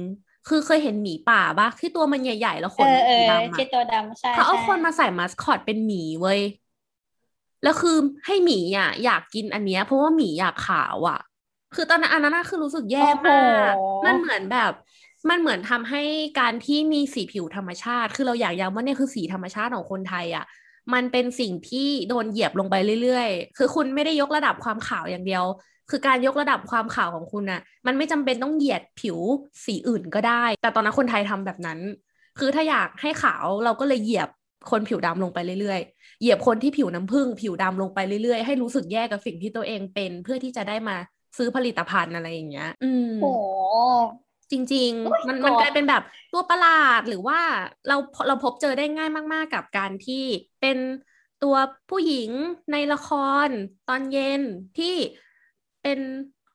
[0.48, 6.40] คือเคยเห็นหมีป่าปะที่ตัวมันใหญ่ ๆ แล้วขเอนอมันเอสีอดำที่อะตัวดำใช่เขาเอาใช่คนมาใส่มาสคอตเป็นหมีเว้ย
[7.62, 11.18] แล้วคือให้หมีอะอยากกินอันเนี้ยเพราะว่าหมีอยากขาวอะ
[11.74, 13.34] คือตอนนั้นอันนั้นอะคือรู้สึกแย่มา
[13.70, 14.72] กโอ้โหมันเหมือนแบบ
[15.28, 16.02] มันเหมือนทำให้
[16.40, 20.44] การที่มีสีผิวธรรมชาติ คือเราอยากย้ำว่าเนี่ยคือสีธรรมชาติของคนไทยอะ
[20.94, 25.44] มันเป็นสิ่งที่โดนเหยียบลงไปเรื่อยๆ คือคุณไม่ได้ยกระดับความขาวอย่างเดียว
[25.90, 29.18] คือการยกระดับความขาวของคุณน่ะ มันไม่จำเป็นต้องเหยียดผิว
[29.64, 31.78] สีอื่นก็ได้ แต่ตอนนั้นคนไทยทำแบบนั้น
[32.38, 34.28] คือถ้าอยากให้ขาวเราก็เลยเหยียบ
[34.70, 40.96] คนผิวดำลงไปเรื่อยๆ เหยียบคนที่ผิวน้ำผึ้งผิวดำลงไปเรื่อยๆ ให้รู้สึกแย่กับสิ่งที่ตัวเองเป็น เพื่อที่จะได้มา
[41.36, 43.42] ซื้อผลิตภัณฑ์อะไรอย่างเงี้ย อืมโอ้โห
[44.52, 46.68] จริงโอ้ยๆมันโกรธมันกลายเป็นแบบตัวประหลา
[46.98, 47.38] ดหรือว่า
[47.88, 47.96] เรา
[48.28, 50.24] เราพบเจอได้ง่ายมาก ๆ กับการที่
[50.60, 50.78] เป็น
[51.42, 51.56] ตัว
[51.90, 52.30] ผู้หญิง
[52.72, 53.08] ในละค
[53.46, 53.48] ร
[53.88, 54.42] ตอนเย็น
[54.78, 54.94] ที่
[55.82, 55.98] เป็น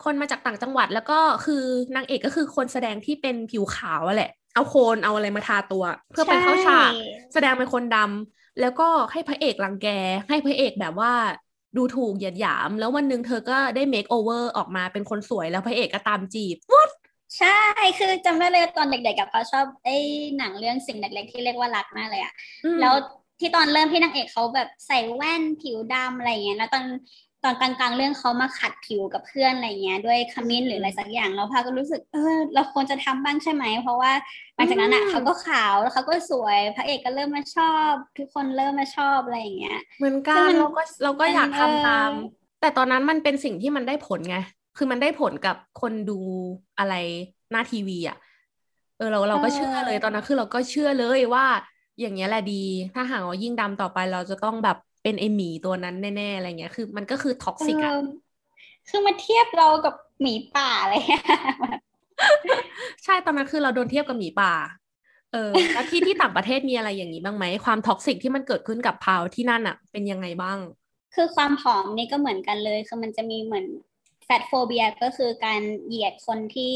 [0.03, 1.63] คนมาจากต่างจังหวัดแล้วก็คือ
[1.95, 9.87] นางเอกก็คือคนแสดงที่เป็นผิวขาวอะแหละ เอาโคนเอาอะไรมาทาตัว เพื่อไปเข้าฉากใช่แสดงเป็นคนดำแล้วก็ให้พระเอกรังแก
[10.29, 11.13] ให้พระเอกแบบว่า
[11.77, 16.57] ดูถูกเหยียดหยาม แล้ววันหนึ่งเธอก็ได้เมคโอเวอร์ออกมาเป็นคนสวยแล้วพระเอกก็ตามจีบ
[17.37, 17.59] ใช่
[17.99, 19.97] คือจำได้เลยตอนเด็กๆกับเขาชอบไอ้
[20.37, 22.33] หนังเรื่องสิ่งเล็กๆที่เรียกว่ารักมากเลยอะ
[22.65, 22.93] อืมแล้ว
[23.39, 34.11] ที่ตอนเริ่มที่นางเอกเขาแบบใส่แว่นผิวดำอะไรอย่างเงี้ย แล้วตอนต อนกลางๆเรื่องเขามาขัดผิวกับเพื่อนอะไรเงี้ยด้วยขมิ้นหรืออะไรสักอย่างแล้วพาก็รู้สึกเออเราควรจะทำบ้างใช่ไหม เพราะว่า
[34.55, 44.37] หลังจากนั้นอะอืมเขาก็ขาวแล้วเขาก็สวยพระเอกก็เริ่มมาชอบ ทุกคนเริ่มมาชอบอะไรอย่างเงี้ยเหมือนกัซึ่งนมันเราก็เราก็มันอยากทำตามเออแต่ตอนนั้นมันเป็นสิ่งที่มันได้ผลไง
[44.77, 46.19] คือมันได้ผลกับคนดู
[46.79, 46.93] อะไร
[47.51, 48.17] หน้าทีวีอะ
[48.97, 51.45] เออเราเราก็เชื่อเลยตอนนั้นคือเราก็เชื่อเลยว่า
[51.99, 58.01] อย่างเงี้ยแหละดี ถ้าหากว่ายิ่งดำต่อไปเราจะต้องแบบ เป็นไอหมีตัวนั้นแน่ๆอะไรเงี้ย คือมันก็คือ toxic อะเออ
[58.89, 61.25] คือมาเทียบเรากับหมีป่าอะไรเงี้ย
[63.03, 64.53] ใช่ตอนนั้นคือเราโดนเทียบกับหมีป่า
[65.33, 70.57] เออแล้วที่ที่ต่างประเทศมีอะไรอย่างนี้บ้างไหมความ toxic ที่มันเกิดขึ้นกับพาวที่นั่นอะเป็นยังไงบ้าง
[71.15, 73.65] คือความผอมนี่ก็เหมือนกันเลยคือมันจะมีเหมือน
[74.25, 76.75] แฟตโฟเบียก็คือการเหยียดคนที่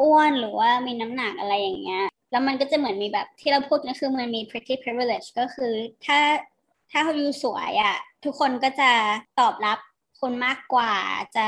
[0.00, 5.72] อ้วนหรือว่ามีน้ำหนักอะไรอย่างเงี้ย แล้วมันก็จะเหมือนมีแบบที่เราพูดก็คือมันมี pretty privilege ก็คือ
[6.06, 6.18] ถ้า
[6.92, 8.90] ถ้าเขาอยู่สวยอะ่ะทุกคนก็จะ
[9.40, 9.78] ตอบรับ
[10.20, 10.92] คุณมากกว่า
[11.36, 11.46] จะ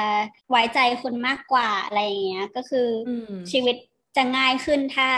[0.51, 3.77] ไว้ใจคุณมากกว่าอะไรอย่างเงี้ย ก็คือออืมชีวิต
[4.17, 5.09] จะง่ายขึ้นถ้า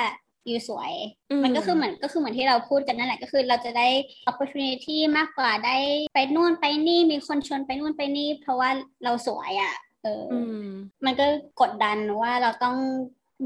[0.47, 0.93] อยู่สวย
[1.31, 3.89] อืมมันก็คือเหมือนก็คือเหมือนที่เราพูดกันนั่นแหละก็คือเราจะได้
[4.31, 5.77] opportunity มากกว่าได้
[6.15, 8.71] ไปนู่นไปนี่มีคนชวนไปนู่นไปนี่ เพราะว่า
[9.05, 10.67] เราสวยอะ่ะเออออืม
[11.05, 11.27] มันก็
[11.61, 12.77] กดดันว่าเราต้อง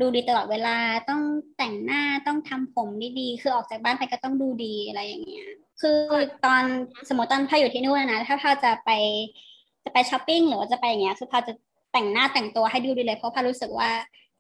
[0.01, 0.77] ดูดีตลอดเวลา
[1.11, 1.23] ต้อง
[1.57, 2.89] แต่งหน้าต้องทำผม
[3.21, 5.49] ดีๆคือออกจากบ้านไปก็ต้องดูดีอะไรอย่างเงี้ย
[5.81, 5.99] คือ
[6.45, 6.63] ตอน
[7.09, 8.91] สมมติตอนพาอยู่ที่นู่นนะ ถ้าพาจะไป
[9.85, 11.53] จะไปช้อปปิ้งหรือว่าจะไปอย่างเงี้ยคือพาจะ
[11.93, 13.91] แต่งหน้าแต่งตัวให้ดูดีเลยเพราะพารู้สึกว่า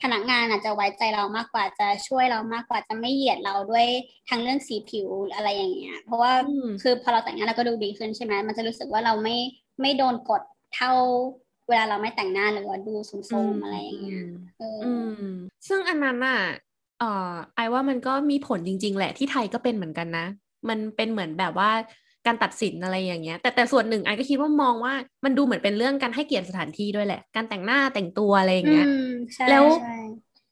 [0.02, 3.86] พนักงานอาจจะไว้ใจเรามากกว่าจะช่วยเรามากกว่าจะไม่เหยียดเราด้วย
[4.28, 9.36] ทางเรื่องสีผิวหรืออะไรอย่างเงี้ย เพราะว่าอืมคือพอเราแต่งหน้าเราก็ดูดีขึ้นใช่ไหมมันจะรู้สึกว่าเราไม่
[9.80, 10.42] ไม่โดนกด
[10.74, 10.92] เท่า
[11.68, 14.22] เวลาเราไม่แต่งหน้าหรือว่าดูโทรมๆอะไรอย่างเงี้ย
[14.58, 15.24] เออออืม
[15.68, 16.40] ซึ่งอันนั้นน่ะ
[16.98, 20.26] เอ่อไอว่ามันก็มีผลจริง ๆ แหละที่ไทยก็เป็นเหมือนกันนะ
[20.68, 21.70] มันเป็นเหมือนแบบว่า
[22.26, 24.94] การตัดสินอะไรอย่างเงี้ย แต่แต่ส่วนหนึ่งไอก็คิดว่ามองว่า
[25.24, 29.96] มันดูเหมือนเป็นเรื่องการให้เกียรติสถานที่ด้วยแหละ การแต่งหน้าแต่งตัวอะไรอย่างเงี้ยอืมใช่แล้วใช่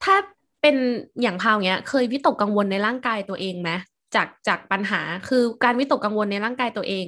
[0.05, 0.17] ถ้า
[0.63, 0.77] เป็น
[1.23, 3.71] อย่างพาวเงี้ย เคยวิตกกังวลในร่างกายตัวเองไหม
[4.15, 7.07] จากจากปัญหาคือการวิตกกังวลในร่างกายตัวเอง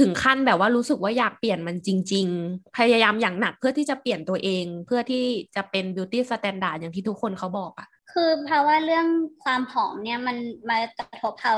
[0.00, 5.24] ถึงขั้นแบบว่ารู้สึกว่าอยากเปลี่ยนมันจริง ๆ พยายามอย่างหนักเพื่อที่จะเปลี่ยนตัวเอง เพื่อที่
[5.56, 9.06] จะเป็น beauty standard อย่างที่ทุกคนเขาบอกอะคือเพราะว่าเรื่อง
[9.44, 10.36] ความผอมเนี่ยมัน
[10.68, 11.54] มากระทบเรา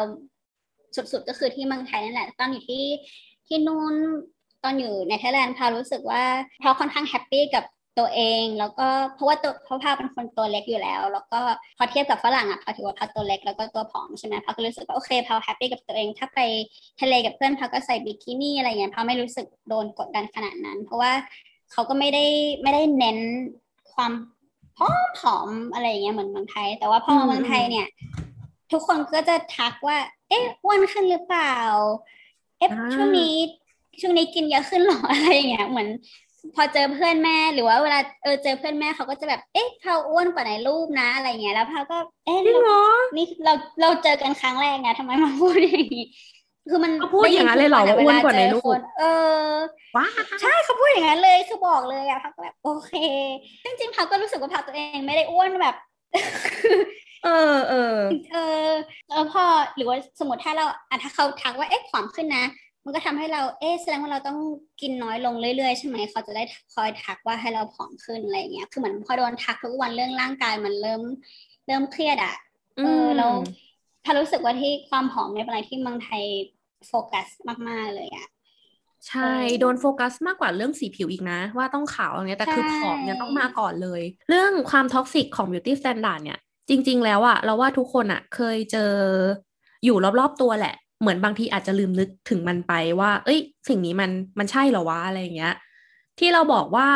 [0.97, 2.85] สุดๆก็คือที่เมืองไทยนั่นแหละ ตอนอยู่ที่
[3.47, 3.95] ที่นู่น
[4.65, 6.23] ตอนอยู่ในไทยแลนด์พารู้สึกว่า
[6.63, 7.65] พาค่อนข้าง happy กับ
[7.99, 11.41] ตัวเอง แล้วก็เพราะว่าตัวเพราะพาเป็นคนตัวเล็กอยู่แล้ว แล้วก็
[11.79, 16.41] พอเทียบกับฝรั่งอะพาถือว่าพาตัวเล็กแล้วก็ตัวผอมใช่ไหมพาก็รู้สึกว่าโอเคพา happy กับตัวเอง ถ้าไป
[17.01, 21.13] ทะเลกับเพื่อนพาก็ใส่บิกินี่อะไรเงี้ยพาไม่รู้สึกโดนกดดันขนาดนั้น เพราะว่า
[21.73, 22.25] เขาก็ไม่ได้
[22.63, 23.19] ไม่ได้เน้น
[23.95, 24.13] ความ
[24.77, 27.87] ผอมผอมอะไรอย่างเงี้ยเหมือนเมืองไทย แต่ว่าพอมาเมืองไทยเนี่ย
[28.73, 29.97] ทุกคนก็จะทักว่า
[30.33, 31.57] เอ๊ะอ้วนขึ้นหรือเปล่า
[32.59, 33.35] เอ๊ะช่วงนี้
[34.01, 35.89] ช่วงนี้กินเยอะขึ้นหรออะไรอย่างเงี้ยเหมือน
[36.55, 42.39] พอเจอเพื่อนแม่หรือว่าเวลาเออเจอเพื่อนแม่เขาก็จะแบบเอ๊ะเผาอ้วนกว่าในรูปนะอะไรเงี้ยแล้วเผาก็ เอ๊ะ
[43.17, 46.05] นี่เราเราเจอกันครั้งแรกไงทำไมมาพูดอย่างนี้
[46.71, 49.03] คือมันพูดอย่างนั้นเลยเหรอว่าอ้วนกว่าในรูปเอ
[49.45, 49.51] อ
[49.97, 50.07] ว้า
[50.41, 52.93] ใช่เขาพูดอย่างนั้นเลยคือบอกเลยอะพักแบบโอเค
[53.65, 55.77] จริงๆพักก็รู้สึกว่าพักตัวเองไม่ได้อ้วนแบบ
[57.25, 57.97] เออเออ
[58.33, 58.37] เอ
[58.71, 58.73] อ
[59.09, 59.45] แล้วพอ
[59.77, 62.45] หรือว่าสมมติถ้าเราอะถ้าเขาทักว่าเอ๊ะผอมขึ้นนะ
[62.85, 64.39] มันก็ทำให้เราเอ๊ะแสดงว่าเราต้อง
[64.81, 66.45] กินน้อยลงเรื่อยๆใช่ไหมเขาจะได้
[66.75, 71.03] คอยทักว่าให้เราผอมขึ้นอะไรเงี้ยคือเหมือนพอโดนทักทุกวันเรื่องร่างกายมันเริ่ม
[71.67, 72.35] เริ่มเครียดอะ
[72.77, 73.27] เออเรา
[74.05, 76.23] ถ้ารู้สึกว่าที่ความผอมเนี่ยเป็นอะไรที่เมืองไทย
[76.89, 77.29] โฟกัส
[77.69, 78.29] มากๆเลยอะ
[79.09, 86.39] ใช่ โดนโฟกัสมากกว่าเรื่องสีผิวอีกนะ ว่าต้องขาวอะไรเงี้ยแต่คือผอมเนี่ยต้องมาก่อนเลย เรื่องความ toxic ของ beauty standard เนี่ย
[86.69, 88.93] จริง ๆ แล้วอะเราว่าทุกคนอะเคยเจอ
[89.85, 93.39] อยู่รอบๆตัวแหละ เหมือนบางทีอาจจะลืมนึกถึงมันไปว่า เอ้ย
[93.69, 95.55] สิ่งนี้มันมันใช่เหรอวะอะไรเงี้ย
[96.19, 96.89] ที่เราบอกว่า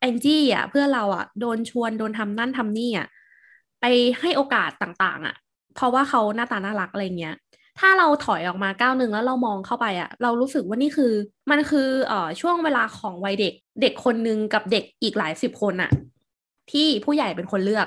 [0.00, 3.06] แองจี้อะเพื่อนเราอะโดนชวนโดนทำนั่นทำนี่อะ
[3.80, 3.84] ไป
[4.20, 5.36] ให้โอกาสต่างๆ อะ
[5.74, 7.34] เพราะว่าเขาหน้าตาน่ารักอะไรเงี้ย
[7.78, 11.12] ถ้าเราถอยออกมาก้าวหนึ่งแล้วเรามองเข้าไปอะเรารู้สึกว่านี่คือ
[11.50, 13.52] มันคือเอ่อช่วงเวลาของวัยเด็ก
[13.82, 15.90] เด็กคนหนึ่งกับเด็กอีกหลายสิบคนอะ
[16.72, 17.86] ที่ผู้ใหญ่เป็นคนเลือก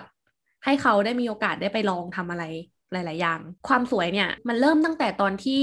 [0.66, 2.44] ให้เขาได้มีโอกาสได้ไปลองทำอะไร
[2.92, 5.62] หลาย ๆ อย่าง ความสวยเนี่ยมันเริ่มตั้งแต่ตอนที่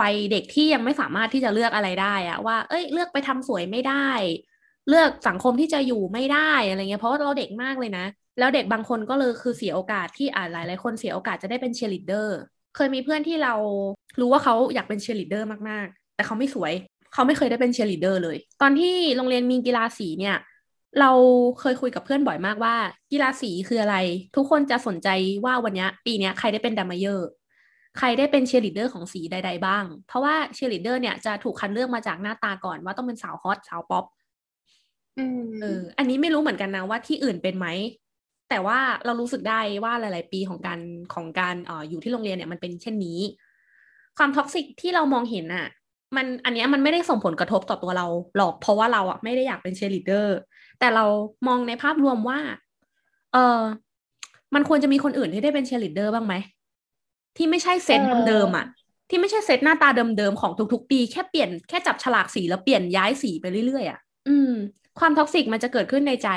[0.00, 4.08] วัยเด็กที่ยังไม่สามารถที่จะเลือกอะไรได้อะว่า เอ้ย เลือกไปทำสวยไม่ได้
[4.88, 8.04] เลือกสังคมที่จะอยู่ไม่ได้อะไรเงี้ยเพราะว่าเราเด็กมากเลยนะ
[8.38, 12.38] แล้วเด็กบางคนก็เลยคือเสียโอกาสที่อ่าหลายหลายคนเสียโอกาสจะได้เป็นเชียร์ลีดเดอร์
[12.76, 13.54] เคยมีเพื่อนที่เรา
[14.20, 16.72] รู้ว่าเขาอยากเป็นเชียร์ลีดเดอร์มาก ๆ แต่เขาไม่สวย
[17.12, 20.36] เขาไม่เคยได้เป็นเชียร์ลีดเดอร์เลย ตอนที่โรงเรียนมีกีฬาสีเนี่ย
[21.00, 21.10] เรา
[21.60, 22.74] เคยคุยกับเพื่อนบ่อยมากว่า
[23.12, 23.96] กีฬาสีคืออะไร
[24.36, 25.08] ทุกคนจะสนใจ
[25.44, 27.28] ว่าวันนี้ปีนี้ใครได้เป็นดรัมเมเยอร์
[27.98, 34.04] ใครได้เป็นเชียร์ลีดเดอร์ของสีใด ๆ บ้าง เพราะว่าเชียร์ลีดเดอร์เนี่ยจะถูกคัดเลือกมาจากหน้าตาก่อนว่าต้องเป็นสาวฮอตสาวป๊อป
[35.62, 37.66] เอออันนี้ไม่รู้เหมือนกันนะว่าที่อื่นเป็นไหม
[38.50, 40.80] แต่ว่าเรารู้สึกได้ว่าหลาย ๆ ปีของการ
[41.14, 43.20] ของการอออยู่ที่โรงเรียนเนี่ยมันเป็นเช่นนี้
[44.18, 45.66] ความ toxic ที่เรามองเห็นอะ
[46.16, 50.36] มันอันนี้มันไม่ได้ส่งผลกระทบต่อตัวเราหรอกเพราะว่าเราอะไม่ได้อยากเป็นเชียร์ลีดเดอร์
[50.80, 51.04] แต่เรา
[51.46, 52.38] มองในภาพรวมว่า
[53.32, 53.60] เออ
[54.54, 56.34] มันควรจะมีคนอื่นที่ได้เป็นเชียร์ลีดเดอร์บ้างไหม
[57.36, 58.66] ที่ไม่ใช่เซตเดิมๆอะ
[59.10, 64.52] ที่ไม่ใช่เซตหน้าตาเดิมๆของทุกๆ ปี แค่เปลี่ยนแค่จับฉลากสีแล้วเปลี่ยนย้ายสีไปเรื่อยๆอะ อืม
[64.98, 66.28] ความ toxic มันจะเกิดขึ้นในใจ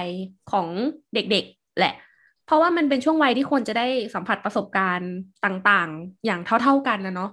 [0.51, 0.67] ของ
[1.13, 1.93] เด็กๆ แหละ
[2.45, 5.11] เพราะว่ามันเป็นช่วงวัยที่คนจะได้สัมผัสประสบการณ์
[5.45, 7.31] ต่างๆ อย่างเท่าๆกันนะเนาะ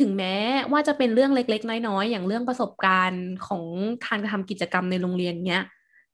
[0.00, 0.34] ถึงแม้
[0.72, 3.62] ว่าจะเป็นเรื่องเล็กๆ น้อยๆ อย่างเรื่องประสบการณ์ของ
[4.06, 5.62] การทำกิจกรรมในโรงเรียนเนี้ย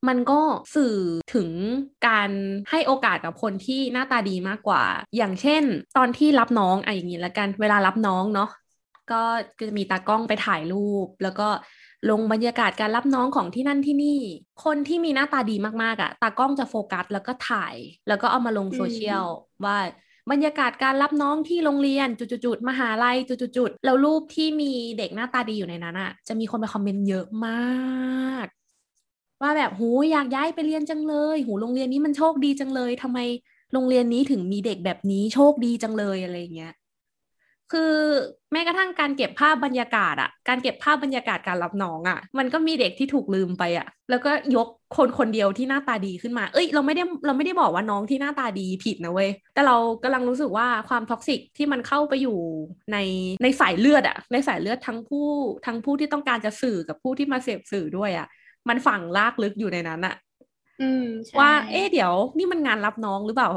[0.09, 0.41] มันก็
[0.75, 0.95] สื่อ
[1.35, 1.49] ถึง
[2.09, 2.31] การ
[2.71, 4.85] ให้โอกาสกับคนที่หน้าตาดีมากกว่า
[5.17, 5.63] อย่างเช่น
[5.97, 8.51] ตอนที่รับน้องอะอย่างนี้แล้วกันเวลารับน้องเนาะ
[9.13, 9.23] ก็
[9.61, 11.49] จะมีตากล้องไปถ่ายรูป แล้วก็
[12.11, 14.21] ลงบรรยากาศการรับน้องของที่นั่นที่นี่
[14.65, 17.75] คนที่มีหน้าตาดีมากๆอะ่ะ ตากล้องจะโฟกัสแล้วก็ถ่าย
[18.09, 19.25] แล้วก็เอามาลงโซเชียล
[19.65, 19.79] ว่า
[20.31, 28.47] บรรยากาศการรับน้องที่โรงเรียนจุดๆมหาลัยจุดๆแล้วรูปที่มีเด็กหน้าตาดีอยู่ในนั้นอะ่ะ จะมีคนไปคอมเมนต์เยอะมาก
[29.43, 33.19] ว่าแบบหูอยากย้ายไปเรียนจังเลย หูโรงเรียนนี้มันโชคดีจังเลยทำไม
[33.73, 36.73] โรงเรียนนี้ถึงมีเด็กแบบนี้โชคดีจังเลยอะไรเงี้ย
[37.73, 37.95] คือ
[38.53, 52.39] แม้กระทั่งการเก็บภาพบรรยากาศอะการเก็บภาพบรรยากาศการรับน้องอะมันก็มีเด็กที่ถูกลืมไปอะแล้วก็ยกคนคนเดียวที่หน้าตาดีขึ้นมา เอ้ยเราไม่ได้เราไม่ได้บอกว่าน้องที่หน้าตาดีผิดนะเว้ยแต่เรากำลังรู้สึกว่าความท็อกซิกที่มันเข้าไปอยู่
[52.93, 52.99] ใน
[53.43, 55.29] ในสายเลือดอะในสายเลือดทั้งผู้
[55.67, 58.29] ทั้งผู้ที่ต้องการจะสื่อกับผู้ที่มาเสพสื่อด้วยอะ
[58.69, 60.15] มันฝังลากลึกอยู่ในนั้นอะ
[61.39, 63.51] ว่า เอ๊เดี๋ยว นี่มันงานรับน้องหรือเปล่า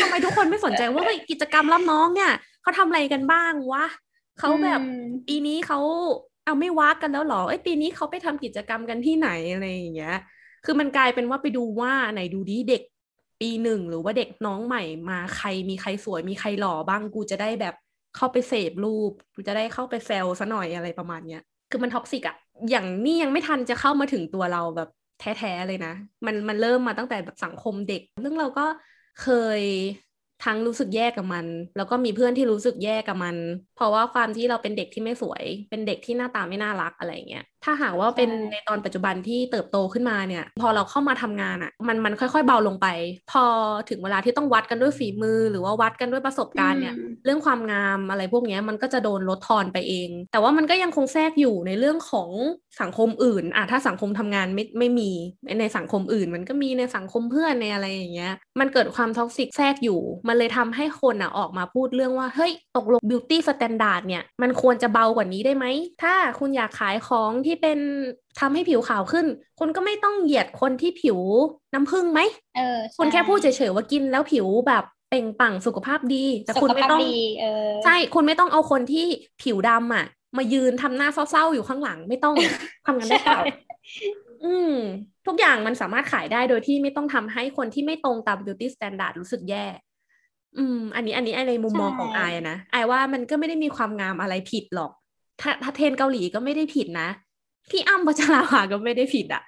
[0.00, 3.84] ทำไมทุกคนไม่สนใจว่ากิจกรรมรับน้องเนี่ยเขาทำอะไรกันบ้างวะ
[4.38, 4.80] เขาแบบ
[5.28, 5.80] ปีนี้เขา
[6.44, 10.16] เอาไม่ว้ากกันแล้วหรอเอ้ปีนี้เขาไปทำกิจกรรมกันที่ไหนอะไรอย่างเงี้ย
[10.64, 12.82] คือมันกลายเป็นว่าไปดูว่าไหนดูดีเด็ก
[13.40, 17.74] ปีหนึ่งหรือว่าเด็กน้องใหม่มาใครมีใครสวยมีใครหล่อบ้างกูจะได้แบบ
[18.16, 22.36] เข้าไปเสพรูปกูจะได้เข้าไปแซวซะหน่อยอะไรประมาณเนี้ย คือมัน toxic อะ
[22.70, 25.92] อย่างนี้ยังไม่ทันจะเข้ามาถึงตัวเราแบบแท้ๆเลยนะ
[26.26, 28.66] มันมันเริ่มมาตั้งแต่แบบสังคมเด็ก ซึ่งเราก็
[29.22, 29.28] เค
[29.60, 29.62] ย
[30.44, 31.46] ทั้งรู้สึกแย่กับมัน
[31.76, 33.36] แล้วก็มีเพื่อนที่รู้สึกแย่กับมัน
[33.74, 42.86] เพราะว่าความที่เราเป็นเด็กที่ไม่สวย เป็นเด็กที่หน้าตาไม่น่ารักอะไรเงี้ยถ้าหากว่าเป็นในตอนปัจจุบันที่เติบโตขึ้นมาเนี่ย พอเราเข้ามาทำงานอะ่ะ มันมันค่อยๆเบาลงไป
[43.32, 43.44] พอ
[43.88, 46.94] ถึงเวลาที่ต้องวัดกันด้วยฝีมือ หรือว่าวัดกันด้วยประสบการณ์เนี่ย
[47.24, 52.30] เรื่องความงามอะไรพวกนี้มันก็จะโดนลดทอนไปเอง แต่ว่ามันก็ยังคงแทรกอยู่ในเรื่องของ
[52.80, 55.10] สังคมอื่นอะถ้าสังคมทำงานไม่ไม่มี
[55.60, 65.66] ในสังคมอื่น มันก็มีในสังคมเพื่อนในอะไรอย่างเงี้ย มันเกิดความ toxic แทรกอยู่ มันเลยทำให้คนอะออกมาพูดเรื่องว่าเฮ้ยตกลง beauty standard เนี่ยมันควรจะเบากว่านี้ได้ไหม
[66.02, 67.78] ถ้าคุณอยากขายของที่เป็น
[68.40, 69.26] ทำให้ผิวขาวขึ้น
[69.58, 71.18] คุณก็ไม่ต้องเหยียดคนที่ผิว
[71.74, 72.20] น้ำผึ้งไหม
[72.56, 77.00] เออคุณแค่พูดเฉยๆว่ากินแล้วผิวแบบเปล่งปลั่งสุขภาพดี แต่คุณไม่ต้อง
[77.84, 79.06] ใช่คุณไม่ต้องเอาคนที่
[79.42, 82.34] ผิวดำอะ มายืนทำหน้าเศร้าๆอยู่ข้างหลังไม่ต้อง
[82.86, 83.40] ทำกันได้เปล่า
[84.44, 84.74] อืม
[85.26, 89.66] ทุกอย่างมันสามารถขายได้โดยที่ไม่ต้องทำให้คนที่ไม่ตรงตาม beauty standard รู้สึกแย่
[90.58, 92.20] อืม อันนี้อันนี้ไอในมุมมองของไอ
[92.50, 94.90] นะไอว่ามันก็ไม่ได้มีความงามอะไรผิดหรอก
[95.40, 97.08] ถ้าถ้าเทนเกาหลีก็ไม่ได้ผิดนะ
[97.70, 99.42] พี่อ้ำพัชราภาก็ไม่ได้ผิดอะ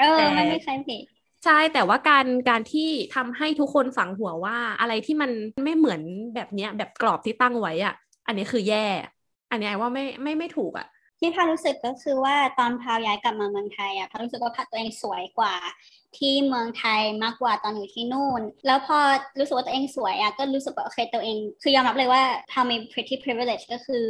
[0.00, 1.02] เออไม่มีใครผิด
[1.44, 5.30] ใช่แต่ว่าการการที่ทำให้ทุกคนฝังหัวว่าอะไรที่มัน
[5.64, 6.00] ไม่เหมือน
[6.34, 7.94] แบบเนี้ยแบบกรอบที่ตั้งไว้อะ
[8.26, 8.86] อันนี้คือแย่
[9.50, 10.86] อันนี้ไอ้ว่าไม่ไม่ไม่ถูกอะ
[11.20, 15.54] ที่พารู้สึกก็คือว่าตอนพาวย้ายกลับมาเมืองไทยอะพารู้สึกว่าพาตัวเองสวยกว่า
[16.18, 18.98] ที่เมืองไทยมากกว่าตอนอยู่ที่นู่น แล้วพอ
[19.38, 24.04] รู้สึกว่าตัวเองสวยอะก็รู้สึกว่าโอเคตัวเอง คือยอมรับเลยว่าพามี pretty privilege ก็คือ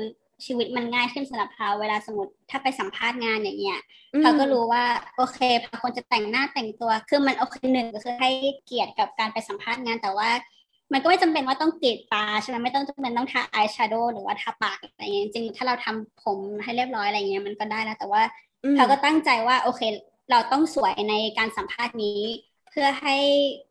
[0.45, 3.81] ชีวิตมันง่ายขึ้นสำหรับเขาเวลาสมมติถ้าไปสัมภาษณ์งานอย่างเงี้ย
[4.21, 4.85] เขาก็รู้ว่า
[5.17, 8.31] โอเคพอคนจะแต่งหน้าแต่งตัวคือมันโอเคหนึ่งก็คือให้
[8.65, 10.31] เกียรติกับการไปสัมภาษณ์งานแต่ว่า
[10.93, 18.23] มันก็ไม่จำเป็นว่าต้องกรีดตาใช่ไหมไม่ต้องจำเป็นต้องทาอายแชโดว์หรือว่าทาปากอะไรเงี้ยจริงถ้าเราทำผมให้เรียบร้อยอะไรเงี้ยมันก็ได้นะแต่ว่า
[18.77, 19.83] เขาก็ตั้งใจว่าโอเค
[20.31, 22.21] เราต้องสวยในการสัมภาษณ์นี้
[22.79, 23.17] พื่อให้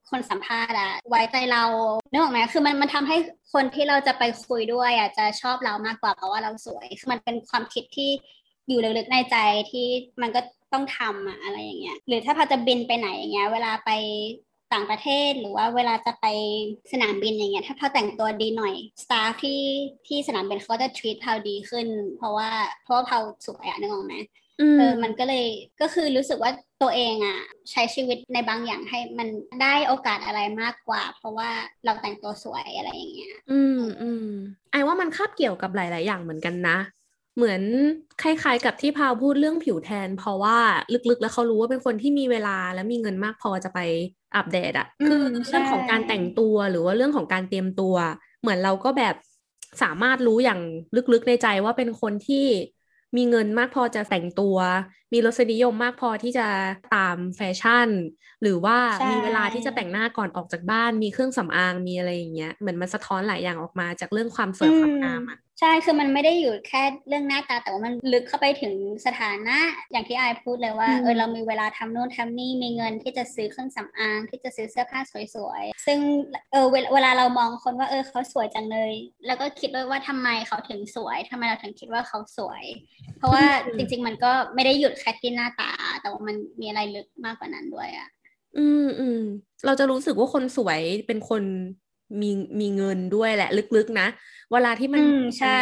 [0.10, 1.64] คนสัมภาษณ์อะไว้ใจเรา
[2.12, 3.18] เนื้อออกไหมคือมันมันทำให้
[3.53, 8.10] คนที่เราจะไปคุยด้วยอะจะชอบเรามากกว่าเพราะว่าเราสวยคือมันเป็นความคิดที่
[8.68, 9.36] อยู่ลึกๆในใจ
[9.72, 9.88] ที่
[10.22, 10.41] มันก็
[10.74, 13.91] ต้องทำอะอะไรอย่างเงี้ยหรือถ้าพาจะบินไปไหนอย่างเงี้ยเวลาไป
[14.74, 16.26] ต่างประเทศหรือว่าเวลาจะไป
[16.91, 19.62] สนามบินอย่างเงี้ยถ้าเขาแต่งตัวดีหน่อยสตาฟที่
[20.08, 21.88] ที่สนามบินเขาจะทรีตเพาดีขึ้น
[22.18, 22.49] เพราะว่า
[22.84, 24.16] เพราะว่าเขาสวยอะนึกออกไหม
[24.58, 25.43] เออมันก็เลย
[25.82, 26.51] ก็คือรู้สึกว่า
[26.82, 27.38] ตัวเองอะ
[27.72, 29.28] ใช้ชีวิตในบางอย่างให้มัน
[29.62, 31.49] ได้โอกาสอะไรมากกว่า เพราะว่า
[31.86, 34.28] เราแต่งตัวสวยอะไรอย่างเงี้ย อืมอืม
[34.72, 36.78] ไอว่ามันคาบเกี่ยวกับหลาย ๆ อย่างเหมือนกันนะ
[37.38, 37.62] เหมือน
[38.22, 40.58] คล้ายๆ กับที่พาวพูดเรื่องผิวแทน เพราะว่า
[41.10, 43.80] ลึกๆ แล้วเขารู้ว่าเป็นคนที่มีเวลาและมีเงินมากพอจะไป
[44.36, 47.95] อัปเดตอะคือเรื่องของการแต่งตัวหรือว่าเรื่องของการเตรียมตัว
[48.41, 49.16] เหมือนเราก็แบบ
[49.84, 50.60] สามารถรู้อย่าง
[51.14, 52.45] ลึกๆในใจว่าเป็นคนที่
[53.16, 54.57] มีเงินมากพอจะแต่งตัว
[55.13, 56.47] มีรสนิยมมากพอที่จะ
[56.95, 57.89] ตามแฟชั่น
[58.41, 58.78] หรือว่า
[59.09, 68.74] มีเวลาที่จะแต่งหน้าก่อนออกจากบ้าน มีเครื่องสำอางมีอะไรอย่างเงี้ยเหมือนมันสะท้อนหลายอย่างออกมาจากเรื่องความสวยความงามอะ ใช่คือมันไม่ได้อยู่แค่เรื่องหน้าตาแต่ว่ามันลึกเข้าไปถึง
[69.06, 69.58] สถานะ
[69.91, 74.99] อย่างที่ไอพูดเลยว่าเออเรามีเวลาทำนู่นทำนี่มีเงินที่จะซื้อเครื่องสำอาง ที่จะซื้อเสื้อผ้า
[75.36, 75.99] สวยๆ ซึ่ง
[76.51, 78.93] เออเวลาเรามองคนว่าเออเขาสวยจังเลย
[79.26, 82.64] แล้วก็คิดด้วยว่าทำไมเขาถึงสวยทำไมเราถึงคิดว่าเขาสวย
[83.18, 83.45] เพราะว่า
[83.78, 88.08] จริง ๆ มันก็ไม่ได้หยุดแค่ที่หน้าตา แต่ว่ามันมีอะไรลึกมากกว่านั้นด้วยอะ
[88.58, 89.22] อืมอืม
[89.66, 91.43] เราจะรู้สึกว่าคนสวยเป็นคน
[92.22, 92.30] มี
[92.60, 94.08] มีเงินด้วยแหละ ลึกๆนะ
[94.52, 95.04] เวลาที่มัน
[95.39, 95.60] ใช่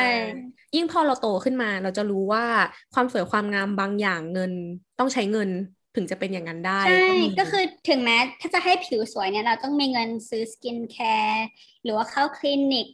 [0.75, 2.45] ยิ่งพอเราโตขึ้นมา เราจะรู้ว่า
[2.93, 4.51] ความสวยความงามบางอย่างเงิน
[4.99, 5.49] ต้องใช้เงิน
[5.95, 7.07] ถึงจะเป็นอย่างนั้นได้ ใช่
[7.39, 11.45] ก็คือถึงแม้ถ้าจะให้ผิวสวยเนี่ย เราต้องมีเงินซื้อสกินแคร์
[11.83, 12.87] หรือว่าเข้าคลินิก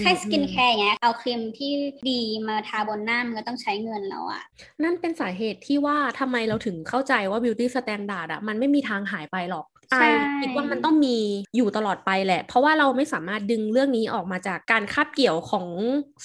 [0.00, 1.72] แค่สกินแคร์อย่างเงี้ยเอาครีมที่
[2.10, 4.42] ดีมาทาบนหน้ามันก็ต้องใช้เงินแล้วอะ
[4.82, 9.96] นั่นเป็นสาเหตุที่ว่าทำไมเราถึงเข้าใจว่า beauty standard อะมันไม่มีทางหายไปหรอก ไอ
[10.40, 11.16] คิดว่ามันต้องมี
[11.56, 15.66] อยู่ตลอดไปแหละ เพราะว่าเราไม่สามารถดึงเรื่องนี้ออกมาจากการคาบเกี่ยวของ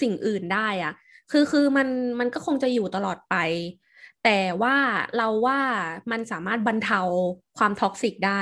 [0.01, 0.93] สิ่งอื่นได้อะ
[1.31, 1.87] คือคือมัน
[2.19, 3.35] มันก็คงจะอยู่ตลอดไป
[4.25, 4.75] แต่ว่า
[5.17, 5.59] เราว่า
[6.11, 7.01] มันสามารถบรรเทา
[7.57, 8.41] ความ toxic ได้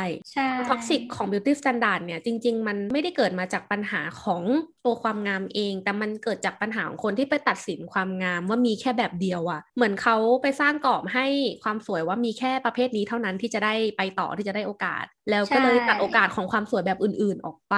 [0.69, 4.43] toxic ของ beauty standard เนี่ยจริง ๆ มันไม่ได้เกิดมาจากปัญหาของ
[4.85, 11.25] ตัวความงามเอง แต่มันเกิดจากปัญหาของคนที่ไปตัดสินความงามว่ามีแค่แบบเดียวอะเหมือนเขาไปสร้างกรอบให้
[11.63, 17.75] ความสวยว่ามีแค่ประเภทนี้เท่านั้นที่จะได้ไปต่อที่จะได้โอกาส แล้วก็เลยตัดโอกาสของความสวยแบบอื่นๆออกไป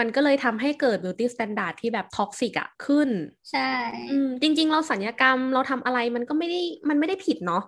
[0.00, 3.08] มันก็เลยทำให้เกิด beauty standard ที่แบบ toxic อะขึ้น
[3.50, 3.70] ใช่
[4.42, 7.62] จริง ๆ เราศัลยกรรมเราทำอะไรมันก็ไม่ได้มันไม่ได้ผิดเนาะ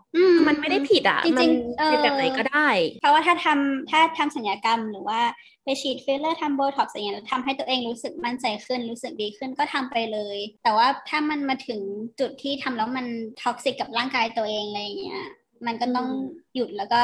[0.49, 2.69] มันไม่ได้ผิดอะจริงๆเป็นแบบไหนก็ได้
[3.01, 5.21] เพราะว่าถ้าทำถ้าทำศัลยกรรมหรือว่า
[5.65, 11.81] ไปฉีดฟิลเลอร์ทำโบท็อกซ์อย่างเงี้ยทำให้ตัวเองรู้สึกมั่นใจขึ้นรู้สึกดีขึ้นก็ทำไปเลย แต่ว่าถ้ามันมาถึง
[12.21, 13.07] จุดที่ทำแล้วมัน
[13.43, 15.23] toxic กับร่างกายตัวเองอะไรอย่างเงี้ย
[15.67, 16.09] มันก็ต้อง
[16.55, 17.03] หยุดแล้วก็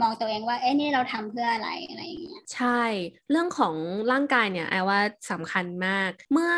[0.00, 2.82] มองตัวเองว่า เอ้นี่เราทำเพื่ออะไรอะไรอย่างเงี้ยใช่
[3.30, 3.74] เรื่องของ
[4.12, 6.52] ร่างกายเนี่ยไอว่าสำคัญมาก เมื่อ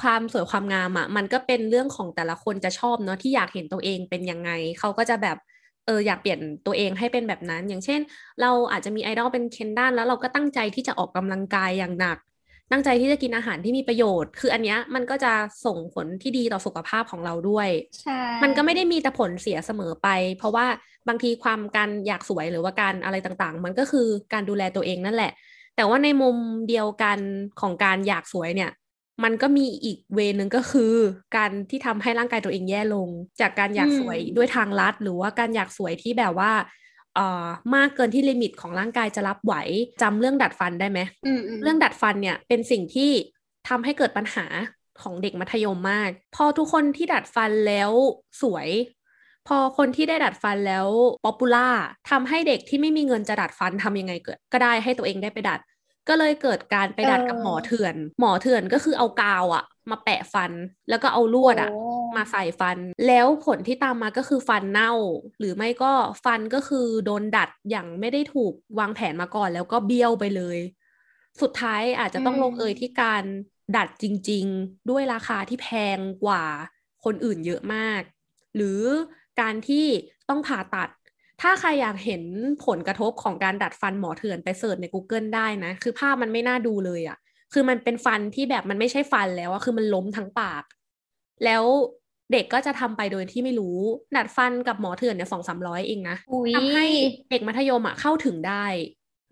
[0.00, 5.36] ความสวยความงามอะ่ะมันก็เป็นเรื่องของแต่ละคนจะชอบเนาะที่อยากเห็นตัวเองเป็นยังไงเขาก็จะแบบ
[5.86, 8.00] เอออยากเปลี่ยนตัวเองให้เป็นแบบนั้น อย่างเช่น
[8.40, 12.18] เราอาจจะมีไอดอลเป็น Kendall แล้วเราก็ตั้งใจที่จะออกกำลังกายอย่างหนัก
[12.70, 15.32] ตั้งใจที่จะกินอาหารที่มีประโยชน์ คืออันเนี้ยมันก็จะ
[15.66, 17.68] ส่งผลที่ดีต่อสุขภาพของเราด้วย
[18.02, 20.08] ใช่ มันก็ไม่ได้มีแต่ผลเสียเสมอไป
[20.38, 20.66] เพราะว่า
[21.08, 25.32] บางทีความการอยากสวยหรือว่าการอะไรต่างๆ มันก็คือการดูแลตัวเองนั่นแหละ
[25.76, 26.36] แต่ว่าในมุม
[26.68, 27.18] เดียวกัน
[27.60, 28.70] ของการอยากสวยเนี่ย
[29.24, 30.94] มันก็มีอีกเวนึงก็คือ
[31.36, 33.08] การที่ทำให้ร่างกายตัวเองแย่ลง
[33.40, 36.68] จากการอยากสวยด้วยทางลัด หรือว่าการอยากสวยที่แบบว่าเอ่อ
[37.74, 39.54] มากเกินที่ limit ของร่างกายจะรับไหว
[40.02, 43.10] จำเรื่องดัดฟันได้ไหมอืมอืมเรื่องดัดฟันเนี่ยเป็นสิ่งที่
[43.68, 44.46] ทำให้เกิดปัญหา
[45.02, 47.90] ของเด็กมัธยมมาก พอทุกคนที่ดัดฟันแล้ว
[48.42, 48.68] สวย
[49.48, 50.88] พอคนที่ได้ดัดฟันแล้ว
[51.24, 51.68] popular
[52.10, 55.60] ทำให้เด็กที่ไม่มีเงินจะดัดฟันทำยังไงเกิดก็ได้ให้ตัวเองได้ไปดัด
[56.08, 60.52] ก็เลยเกิดการไปดัดกับหมอเถื่อน หมอเถื่อนก็คือเอากาวอะมาแปะฟัน
[60.88, 64.92] แล้วก็เอาลวดอะมาใส่ฟัน แล้วผลที่ตามมาก็คือฟันเน่า
[65.38, 65.92] หรือไม่ก็
[66.24, 70.58] ฟันก็คือโดนดัดอย่างไม่ได้ถูกวางแผนมาก่อน แล้วก็เบี้ยวไปเลย
[71.40, 73.24] สุดท้ายอาจจะต้องอืมลงเอยที่การ
[73.76, 76.44] ดัดจริง ๆ ด้วยราคาที่แพงกว่า
[77.04, 78.02] คนอื่นเยอะมาก
[78.56, 78.80] หรือ
[79.40, 79.86] การที่
[80.28, 80.88] ต้องผ่าตัด
[81.42, 82.22] ถ้าใครอยากเห็น
[82.66, 87.18] ผลกระทบของการดัดฟันหมอเถื่อนไปเสิร์ชใน Google ได้นะ คือภาพมันไม่น่าดูเลยอะ่ะ
[87.52, 90.64] คือมันเป็นฟันที่แบบมันไม่ใช่ฟันแล้วอะคือมันล้มทั้งปาก
[91.44, 91.64] แล้ว
[92.32, 93.78] เด็กก็จะทำไปโดยที่ไม่รู้
[94.16, 96.86] ดัดฟันกับหมอเถื่อนเนี่ยสองสามร้อยเองนะอุ๊ยทำให้
[97.30, 98.66] เด็กมัธยมอะเข้าถึงได้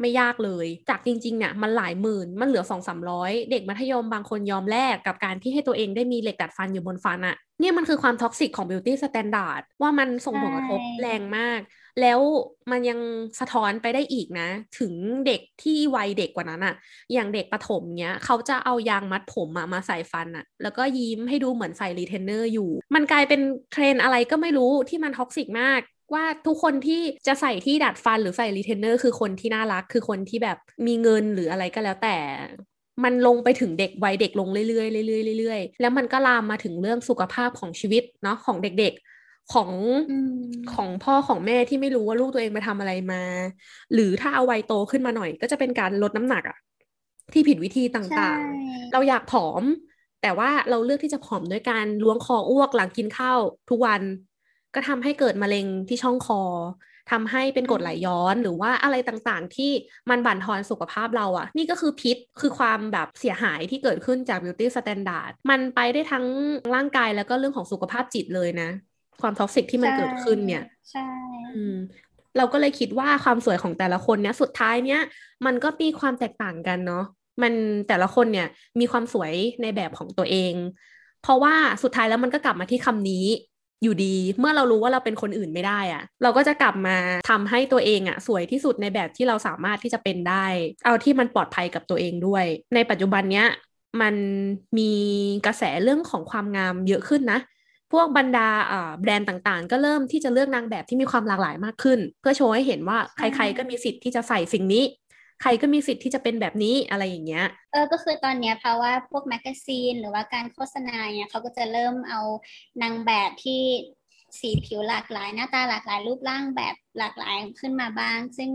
[0.01, 11.61] ไม่ยากเลย จากจริงๆเนี่ยมันหลายหมื่น มันเหลือสองสามร้อยเด็กมัธยมบางคนยอมแลกกับการที่ให้ตัวเองได้มีเหล็กดัดฟันอยู่บนฟันอะเนี่ยมันคือความ toxic ของ beauty standard ว่ามันส่งผลกระทบใช่แรงมาก
[12.01, 12.21] แล้ว
[12.71, 13.01] มันยัง
[13.41, 14.93] สะท้อนไปได้อีกนะ ถึง
[15.27, 16.75] เด็กที่วัยเด็กกว่านั้นอะ
[17.13, 23.41] อย่างเด็กประถมเนี้ยเขาจะเอายางมัดผมมาใส่ฟันอะแล้วก็ยิ้มให้ดูเหมือนใส่รีเทนเนอร์อยู่ มันกลายเป็น
[23.73, 25.81] เทรนด์อะไรก็ไม่รู้ที่มัน toxic มาก
[26.15, 32.17] ว่าทุกคนที่จะใส่ที่ดัดฟันหรือใส่รีเทนเนอร์คือคนที่น่ารักคือคนที่แบบมีเงินหรืออะไรก็แล้วแต่
[33.05, 34.83] มันลงไปถึงเด็กวัยเด็กลงเรื่อยๆเรื่
[35.33, 39.10] อยๆเรื่อยๆแล้วมันก็ลามมาถึงเรื่องสุขภาพของชีวิตเนาะของเด็กๆ
[39.53, 39.73] ของ
[40.09, 40.31] อืม
[40.75, 43.23] ของพ่อของแม่ที่ไม่รู้ว่าลูกตัวเองไปทำอะไรมา
[43.93, 46.57] หรือถ้าเอาวัยโตขึ้นมาหน่อย ก็จะเป็นการลดน้ำหนักอะ
[47.33, 49.63] ที่ผิดวิธีต่างใช่ๆเราอยากผอม
[50.23, 53.39] แต่ว่าเราเลือกที่จะผอมด้วยการล้วงคออ้วกหลังกินข้าว
[53.71, 54.03] ทุกวัน
[54.75, 56.43] ก็ทำให้เกิดมะเร็งที่ช่องคอ
[57.11, 59.71] ทำให้เป็นกรดไหลย้อนหรือว่าอะไรต่างๆ ที่
[60.11, 66.27] มันบั่นทอนสุขภาพเราอะนี่ก็คือพิษคือความแบบเสียหายที่เกิดขึ้นจาก beauty standard มันไปได้ทั้ง
[66.75, 68.71] ร่างกายแล้วก็เรื่องของสุขภาพจิตเลยนะ
[69.23, 71.07] ความ toxic ที่มันเกิดขึ้นเนี่ยใช่
[71.55, 71.77] อืม
[72.37, 75.01] เราก็เลยคิดว่าความสวยของแต่ละคนเนี้ยสุดท้ายเนี้ย
[75.47, 77.05] มันก็มีความแตกต่างกันเนาะ
[77.43, 77.53] มัน
[77.89, 78.49] แต่ละคนเนี่ย
[78.81, 80.55] มีความสวยในแบบของตัวเอง
[81.23, 83.27] เพราะว่าสุดท้ายแล้วมันก็กลับมาที่คำนี้
[83.83, 86.97] อยู่ดี เมื่อเรารู้ว่าเราเป็นคนอื่นไม่ได้อะเราก็จะกลับมา
[87.31, 90.47] ทำให้ตัวเองอะสวยที่สุดในแบบที่เราสามารถที่จะเป็นได้
[90.85, 92.45] เอาที่มันปลอดภัยกับตัวเองด้วย
[92.75, 93.47] ในปัจจุบันเนี้ย
[94.01, 94.15] มัน
[94.79, 94.93] มี
[95.47, 97.41] กระแสเรื่องของความงามเยอะขึ้นนะ
[97.93, 104.85] พวกบรรดาอ่าแบรนด์ต่างๆ ก็เริ่มที่จะเลือกนางแบบที่มีความหลากหลายมากขึ้น เพื่อโชว์ให้เห็นว่าใครๆก็มีสิทธิ์ที่จะใส่สิ่งนี้
[105.43, 112.21] ใครก็มีสิทธิ์ที่จะเป็นแบบนี้อะไรอย่างเงี้ยเออก็คือตอนเนี้ยเพราะว่าพวกแมกกาซีนหรือว่าการโฆษณาเนี่ยเขาก็จะเริ่มเอา
[112.83, 113.63] นางแบบที่
[114.41, 118.51] สีผิวหลากหลาย หน้าตาหลากหลายรูปร่างแบบหลากหลายขึ้นมาบ้าง ซึ่ง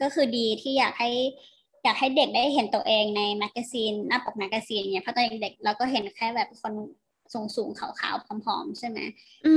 [0.00, 1.10] ก็คือดีที่อยากให้
[1.84, 6.72] อยากให้เด็กได้เห็นตัวเองในแมกกาซีนหน้าปกแมกกาซีนเนี่ยเพราะตอนเด็กๆเราก็เห็นแค่แบบคน
[7.32, 8.98] สูงสูงๆขาวๆผอมๆ ใช่ไหม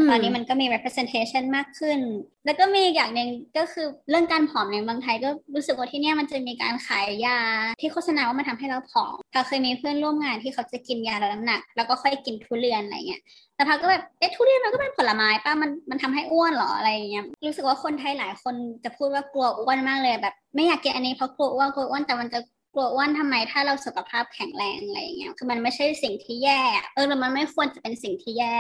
[0.09, 1.99] ตอนนี้มันก็มี representation มากขึ้น
[2.45, 7.39] แล้วก็มีอีกอย่างหนึ่งก็คือเรื่องการผอมในเมืองไทยก็รู้สึกว่าที่เนี่ยมันจะมีการขายยา
[7.81, 13.21] ที่โฆษณาว่ามันทำให้เราผอมเราเคยมีเพื่อนร่วมงานที่เขาจะกินยาลดน้ำหนัก แล้วก็ค่อยกินทุเรียนอะไรเงี้ย
[13.55, 22.39] แต่พาก็แบบเอ๊ะทุเรียนมันก็เป็นผลไม้ป้ามันมันทำให้อ้วนเหรออะไรอย่างเงี้ยรู้สึกว่าคนไทยหลายคนจะพูดว่ากลัวอ้วนมากเลยแบบ ไม่อยากกินอันนี้เพราะกลัวอ้วนกลัวอ้วนแต่มันจะ
[22.73, 26.61] กลัวอ้วนทำไมถ้าเราสุขภาพแข็งแรงอะไรอย่างเงี้ยคือมันไม่ใช่สิ่งที่แย่
[26.93, 28.57] เออแล้วมันไม่ควรจะเป็นสิ่งที่แย่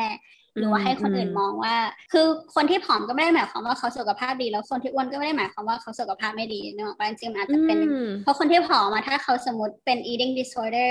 [0.57, 1.75] หรือว่าให้คนอื่นมองว่า
[2.11, 10.89] คือคนที่ผอมก็ไม่ได้หมายความว่าเขาสุขภาพดี แล้วคนที่อ้วนก็ไม่ได้หมายความว่าเขาสุขภาพไม่ดีเนอะจริงๆมันอาจจะเป็นอืมเพราะคนที่ผอมมาถ้าเขาสมมติเป็น eating disorder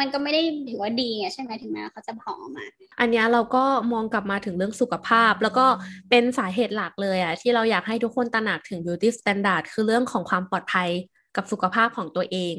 [0.00, 5.66] มันก็ไม่ได้ถือว่าดีอะใช่ไหมถึงแม้ว่าเขาจะผอมอะอันเนี้ยเราก็มองกลับมาถึงเรื่องสุขภาพ แล้วก็
[6.10, 10.90] เป็นสาเหตุหลักเลยอะที่เราอยากให้ทุกคนตระหนักถึง beauty standard คือเรื่องของความปลอดภัย
[11.36, 12.56] กับสุขภาพของตัวเอง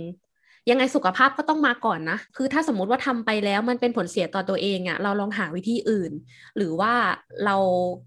[0.70, 6.12] ยังไงสุขภาพก็ต้องมาก่อนนะ คือถ้าสมมติว่าทำไปแล้วมันเป็นผลเสียต่อตัวเองอะ่ะเราลองหาวิธีอื่น
[6.58, 6.94] หรือว่า
[7.46, 7.56] เรา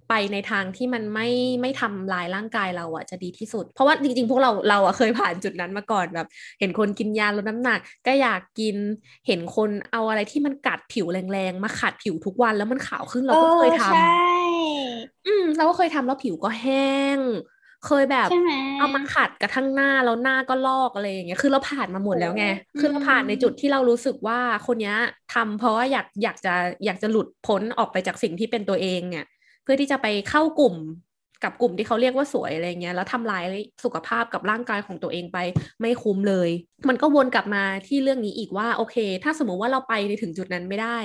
[0.09, 1.29] ไปในทางที่มันไม่
[1.61, 6.27] ไม่ทำลายร่างกายเราอะ่ะจะดีที่สุด เพราะว่าจริงๆ พวกเราเราอะเคยผ่านจุดนั้นมาก่อนแบบ
[6.61, 8.77] เห็นคนกินยาลดน้ำหนัก ก็อยากกิน
[9.27, 17.18] เห็นคนเอาอะไรที่มันกัดผิวแรงๆมาขัดผิวทุกวันแล้วมันขาวขึ้นเราก็เคยทำอืมเราก็เคยทำแล้วผิวก็แห้ง
[17.87, 18.28] เคยแบบ
[18.78, 22.47] เอามาขัดกระทั่งหน้าแล้วหน้าก็ลอกอะไรอย่างเงี้ยคือเราผ่านมาหมดแล้วไง
[22.81, 24.95] คือเราผ่านในจุดที่เรารู้สึกว่าคนนี้
[25.35, 26.55] ทำเพราะว่าอยากอยากจะ
[26.85, 29.24] อยากจะหลุดพ้นออกไปจากสิ่งที่เป็นตัวเองเนี่ย
[29.62, 30.74] เพื่อที่จะไปเข้ากลุ่ม
[31.45, 33.45] กับกลุ่มที่เขาเรียกว่าสวยอะไรเงี้ยแล้วทำลาย
[33.85, 35.39] สุขภาพกับร่างกายของตัวเองไป
[35.81, 36.51] ไม่คุ้มเลย
[36.89, 40.99] มันก็วนกลับมาที่เรื่องนี้อีกว่าโอเค ถ้าสมมุติว่าเราไปในถึงจุดนั้นไม่ได้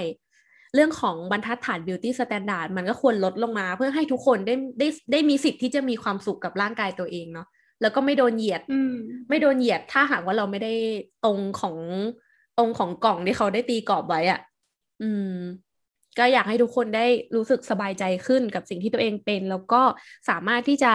[0.76, 7.48] เรื่องของบรรทัดฐาน beauty standard มันก็ควรลดลงมา เพื่อให้ทุกคนได้ได้ได้มีสิทธิ์ที่จะมีความสุขกับร่างกายตัวเองเนาะ
[7.82, 8.62] แล้วก็ไม่โดนเหยียด
[9.30, 10.74] ไม่โดนเหยียดถ้าหากว่าเราไม่ได้
[11.26, 11.76] ตรงของ
[12.58, 14.40] ตรงของกล่องที่เขาได้ตีกรอบไว้อะ่ะ
[15.02, 15.36] อืม
[16.18, 17.06] ก็อยากให้ทุกคนได้
[17.36, 19.82] รู้สึกสบายใจขึ้นกับสิ่งที่ตัวเองเป็น แล้วก็
[20.30, 20.92] สามารถที่จะ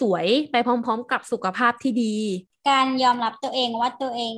[0.00, 2.14] สวยไปพร้อม ๆ กับสุขภาพที่ดี
[2.70, 4.34] การยอมรับตัวเองว่าตัวเอง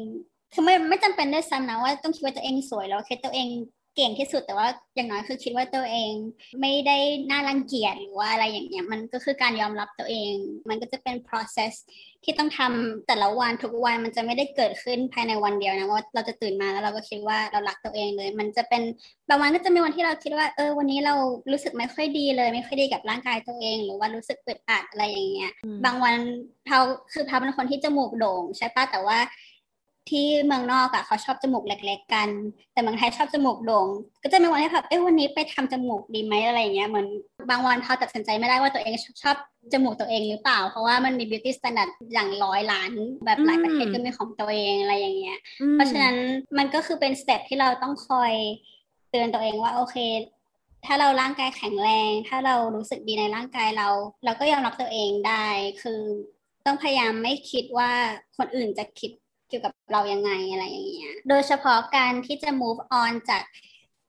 [0.53, 3.49] คือไม่ไม่จำเป็นด้วยซ้ำนะว่าต้องคิดว่าตัวเองสวยแล้วคิดตัวเอง
[3.97, 6.12] เก่งที่สุดแต่ว่าอย่างน้อยคือคิดว่าตัวเอง
[6.61, 6.97] ไม่ได้
[7.30, 10.32] น่ารังเกียจหรือว่าอะไรอย่างเงี้ยมันก็คือการยอมรับตัวเอง
[10.68, 11.72] มันก็จะเป็น process
[12.24, 18.82] ที่ต้องทำแต่ละวันทุกวันมันจะไม่ได้เกิดขึ้นภายในวันเดียวนะว่าเราจะตื่นมาแล้วเราก็คิดว่าเรารักตัวเองเลย มันจะเป็น
[19.28, 21.14] บางวันก็จะมีวันที่เราคิดว่าเออวันนี้เรา
[21.53, 25.53] รู้สึกไม่ค่อยดีเลย ไม่ค่อยดีกับร่างกายตัวเอง หรือว่ารู้สึกอึดอัดอะไรอย่างเงี้ย
[25.84, 26.16] บางวัน
[26.68, 26.80] เขา
[27.12, 29.18] คือเขาเป็นคนที่จมูกโด่งใช่ปะแต่ว่า
[30.11, 32.28] ที่เมืองนอกอะเขาชอบจมูกเล็ก ๆ กัน
[32.72, 33.88] แต่เมืองไทยชอบจมูกโด่ง
[34.22, 37.07] ก็จะมีวันที่แบบเอ้วันนี้ไปทำจมูกดีไหมอะไรเงี้ยเหมือน
[37.50, 39.36] บางวันเขาตัดสินใจไม่ได้ว่าตัวเองชอบ
[39.72, 42.90] จมูกตัวเองหรือเปล่า เพราะว่ามันมี beauty standard อย่างร้อยล้าน
[43.24, 45.38] แบบหลายประเทศก็มีของตัวเองอะไรอย่างเงี้ย
[45.72, 46.16] เพราะฉะนั้น
[46.59, 48.32] มันก็คือเป็น step ที่เราต้องคอย
[49.11, 49.96] เตือนตัวเองว่าโอเค
[50.86, 53.88] ถ้าเราร่างกายแข็งแรง ถ้าเรารู้สึกดีในร่างกายเรา
[54.24, 55.46] เราก็ยอมรับตัวเองได้
[55.82, 56.00] คือ
[56.66, 57.90] ต้องพยายามไม่คิดว่า
[58.36, 59.11] คนอื่นจะคิด
[59.57, 63.42] เกี่ยวกับเรายังไงอะไรอย่างเงี้ย โดยเฉพาะการที่จะ move on จาก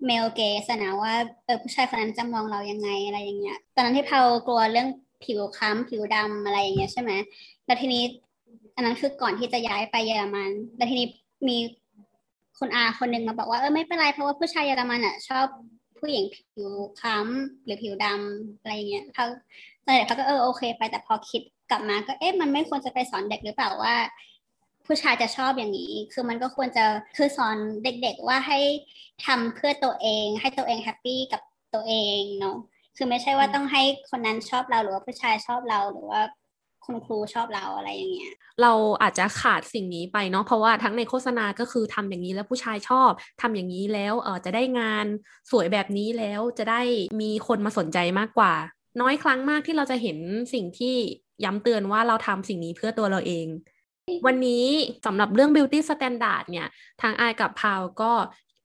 [0.06, 1.14] เมลเกสนะว่า
[1.46, 4.88] เออผู้ชายคนนั้นจะมองเรายังไงอะไรอย่างเงี้ย ตอนนั้นที่เพากลัวเรื่อง
[5.24, 7.12] ผิวคล้ำผิวดำอะไรอย่างเงี้ยใช่ไหม
[7.66, 8.04] แล้วทีนี้
[8.76, 11.08] อันนั้นคือก่อนที่จะย้ายไปเยอรมันแล้วทีนี้
[11.48, 11.58] มี
[12.60, 15.46] คนอาคนหนึ่งมาบอกว่าเออไม่เป็นไรเพราะว่าผู้ชายเยอรมันอะชอบ
[16.00, 16.70] ผู้หญิงผิว
[17.02, 19.26] คล้ำหรือผิวดำอะไรเงี้ยเขา
[19.86, 23.96] ตอนเด็กเขาก็เออโอเค ไปแต่พอคิดกลับมาก็เอ๊ะมันไม่ควรจะไปสอนเด็กหรือเปล่าว่า
[24.88, 26.86] ผู้ชายจะชอบอย่างนี้ คือมันก็ควรจะ
[27.18, 28.60] คือสอนเด็กๆว่าให้
[29.26, 31.42] ทำเพื่อตัวเอง ให้ตัวเอง happy กับ
[31.74, 32.58] ตัวเองเนาะ
[32.98, 36.22] คือไม่ใช่ว่าต้องให้คนนั้นชอบเราหรือว่าผู้ชายชอบเราหรือว่า
[36.86, 43.12] คุณครูชอบเราอะไรอย่างเงี้ย เราอาจจะขาดสิ่งนี้ไปเนาะเพราะว่าทั้งในโฆษณาก็คือทำอย่างนี้แล้วผู้ชายชอบ
[43.42, 45.06] ทำอย่างนี้แล้วเออจะได้งาน
[45.52, 46.82] สวยแบบนี้แล้วจะได้
[47.22, 48.54] มีคนมาสนใจมากกว่า
[49.02, 50.18] น้อยครั้งมากที่เราจะเห็น
[50.54, 50.96] สิ่งที่
[51.44, 53.48] ย้ำเตือนว่าเราทำสิ่งนี้เพื่อตัวเราเอง
[54.26, 54.66] วันนี้
[55.06, 56.68] สำหรับเรื่อง beauty standard เนี่ย
[57.02, 58.12] ทางไอกับพาวก็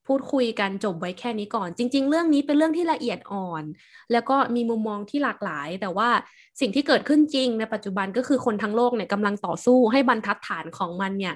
[0.07, 3.64] พูดคุยกันจบไว้แค่นี้ก่อน จริง ๆ เรื่องนี้เป็นเรื่องที่ละเอียดอ่อน
[4.12, 6.09] แล้วก็มีมุมมองที่หลากหลาย แต่ว่า
[6.61, 11.34] สิ่งที่เกิดขึ้นจริงในปัจจุบันก็คือคนทั้งโลกเนี่ยกำลังต่อสู้ให้บรรทัดฐานของมันเนี่ย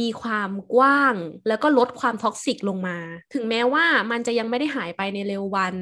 [0.00, 1.14] มีความกว้าง
[1.48, 2.98] แล้วก็ลดความท็อกซิกลงมา
[3.34, 5.74] ถึงแม้ว่ามันจะยังไม่ได้หายไปในเร็ววัน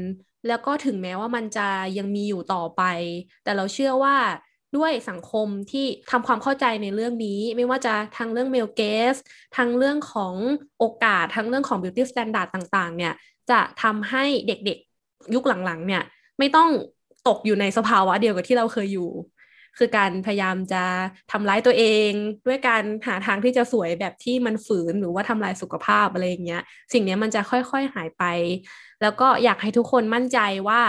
[0.48, 2.82] แล้วก็ถึงแม้ว่ามันจะยังมีอยู่ต่อไป
[3.44, 4.16] แต่เราเชื่อว่า
[4.76, 9.16] ด้วยสังคมที่ทำความเข้าใจในเรื่องนี้ ไม่ว่าจะทางเรื่อง male gaze
[9.56, 10.34] ทางเรื่องของ
[10.78, 13.12] โอกาสทางเรื่องของ beauty standard ต่าง ๆ เนี่ย
[13.50, 16.02] จะทำให้เด็กๆยุคหลังๆ เนี่ย
[16.38, 16.70] ไม่ต้อง
[17.28, 19.10] ตกอยู่ในสภาวะเดียวกับที่เราเคยอยู่
[19.78, 20.84] คือการพยายามจะ
[21.32, 22.10] ทำร้ายตัวเอง
[22.46, 26.62] ด้วยการหาทางที่จะสวยแบบที่มันฝืนหรือว่าทำลายสุขภาพอะไรอย่างเงี้ย
[26.92, 28.24] สิ่งนี้มันจะค่อยๆหายไป
[29.02, 30.38] แล้วก็อยากให้ทุกคนมั่นใจ
[30.68, 30.80] ว่า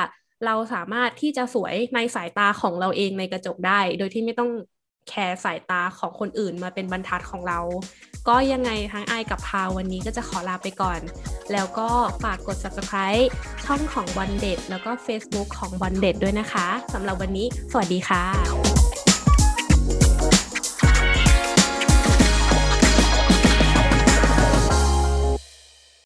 [0.46, 4.52] เราสามารถที่จะสวยในสายตาของเราเองในกระจกได้ โดยที่ไม่ต้อง
[5.10, 7.60] แคร์สายตาของคนอื่นมาเป็นบรรทัดของเรา
[8.28, 11.00] ก็ยังไงทั้งไอกับพาวันนี้ก็จะขอลาไปก่อน
[11.54, 11.90] แล้วก็
[12.24, 13.26] ฝากกด subscribe
[13.66, 18.97] ช่องของวันเด็ดแล้วก็ Facebook ของวันเด็ดด้วยนะคะสำหรับวันนี้ สวัสดีค่ะ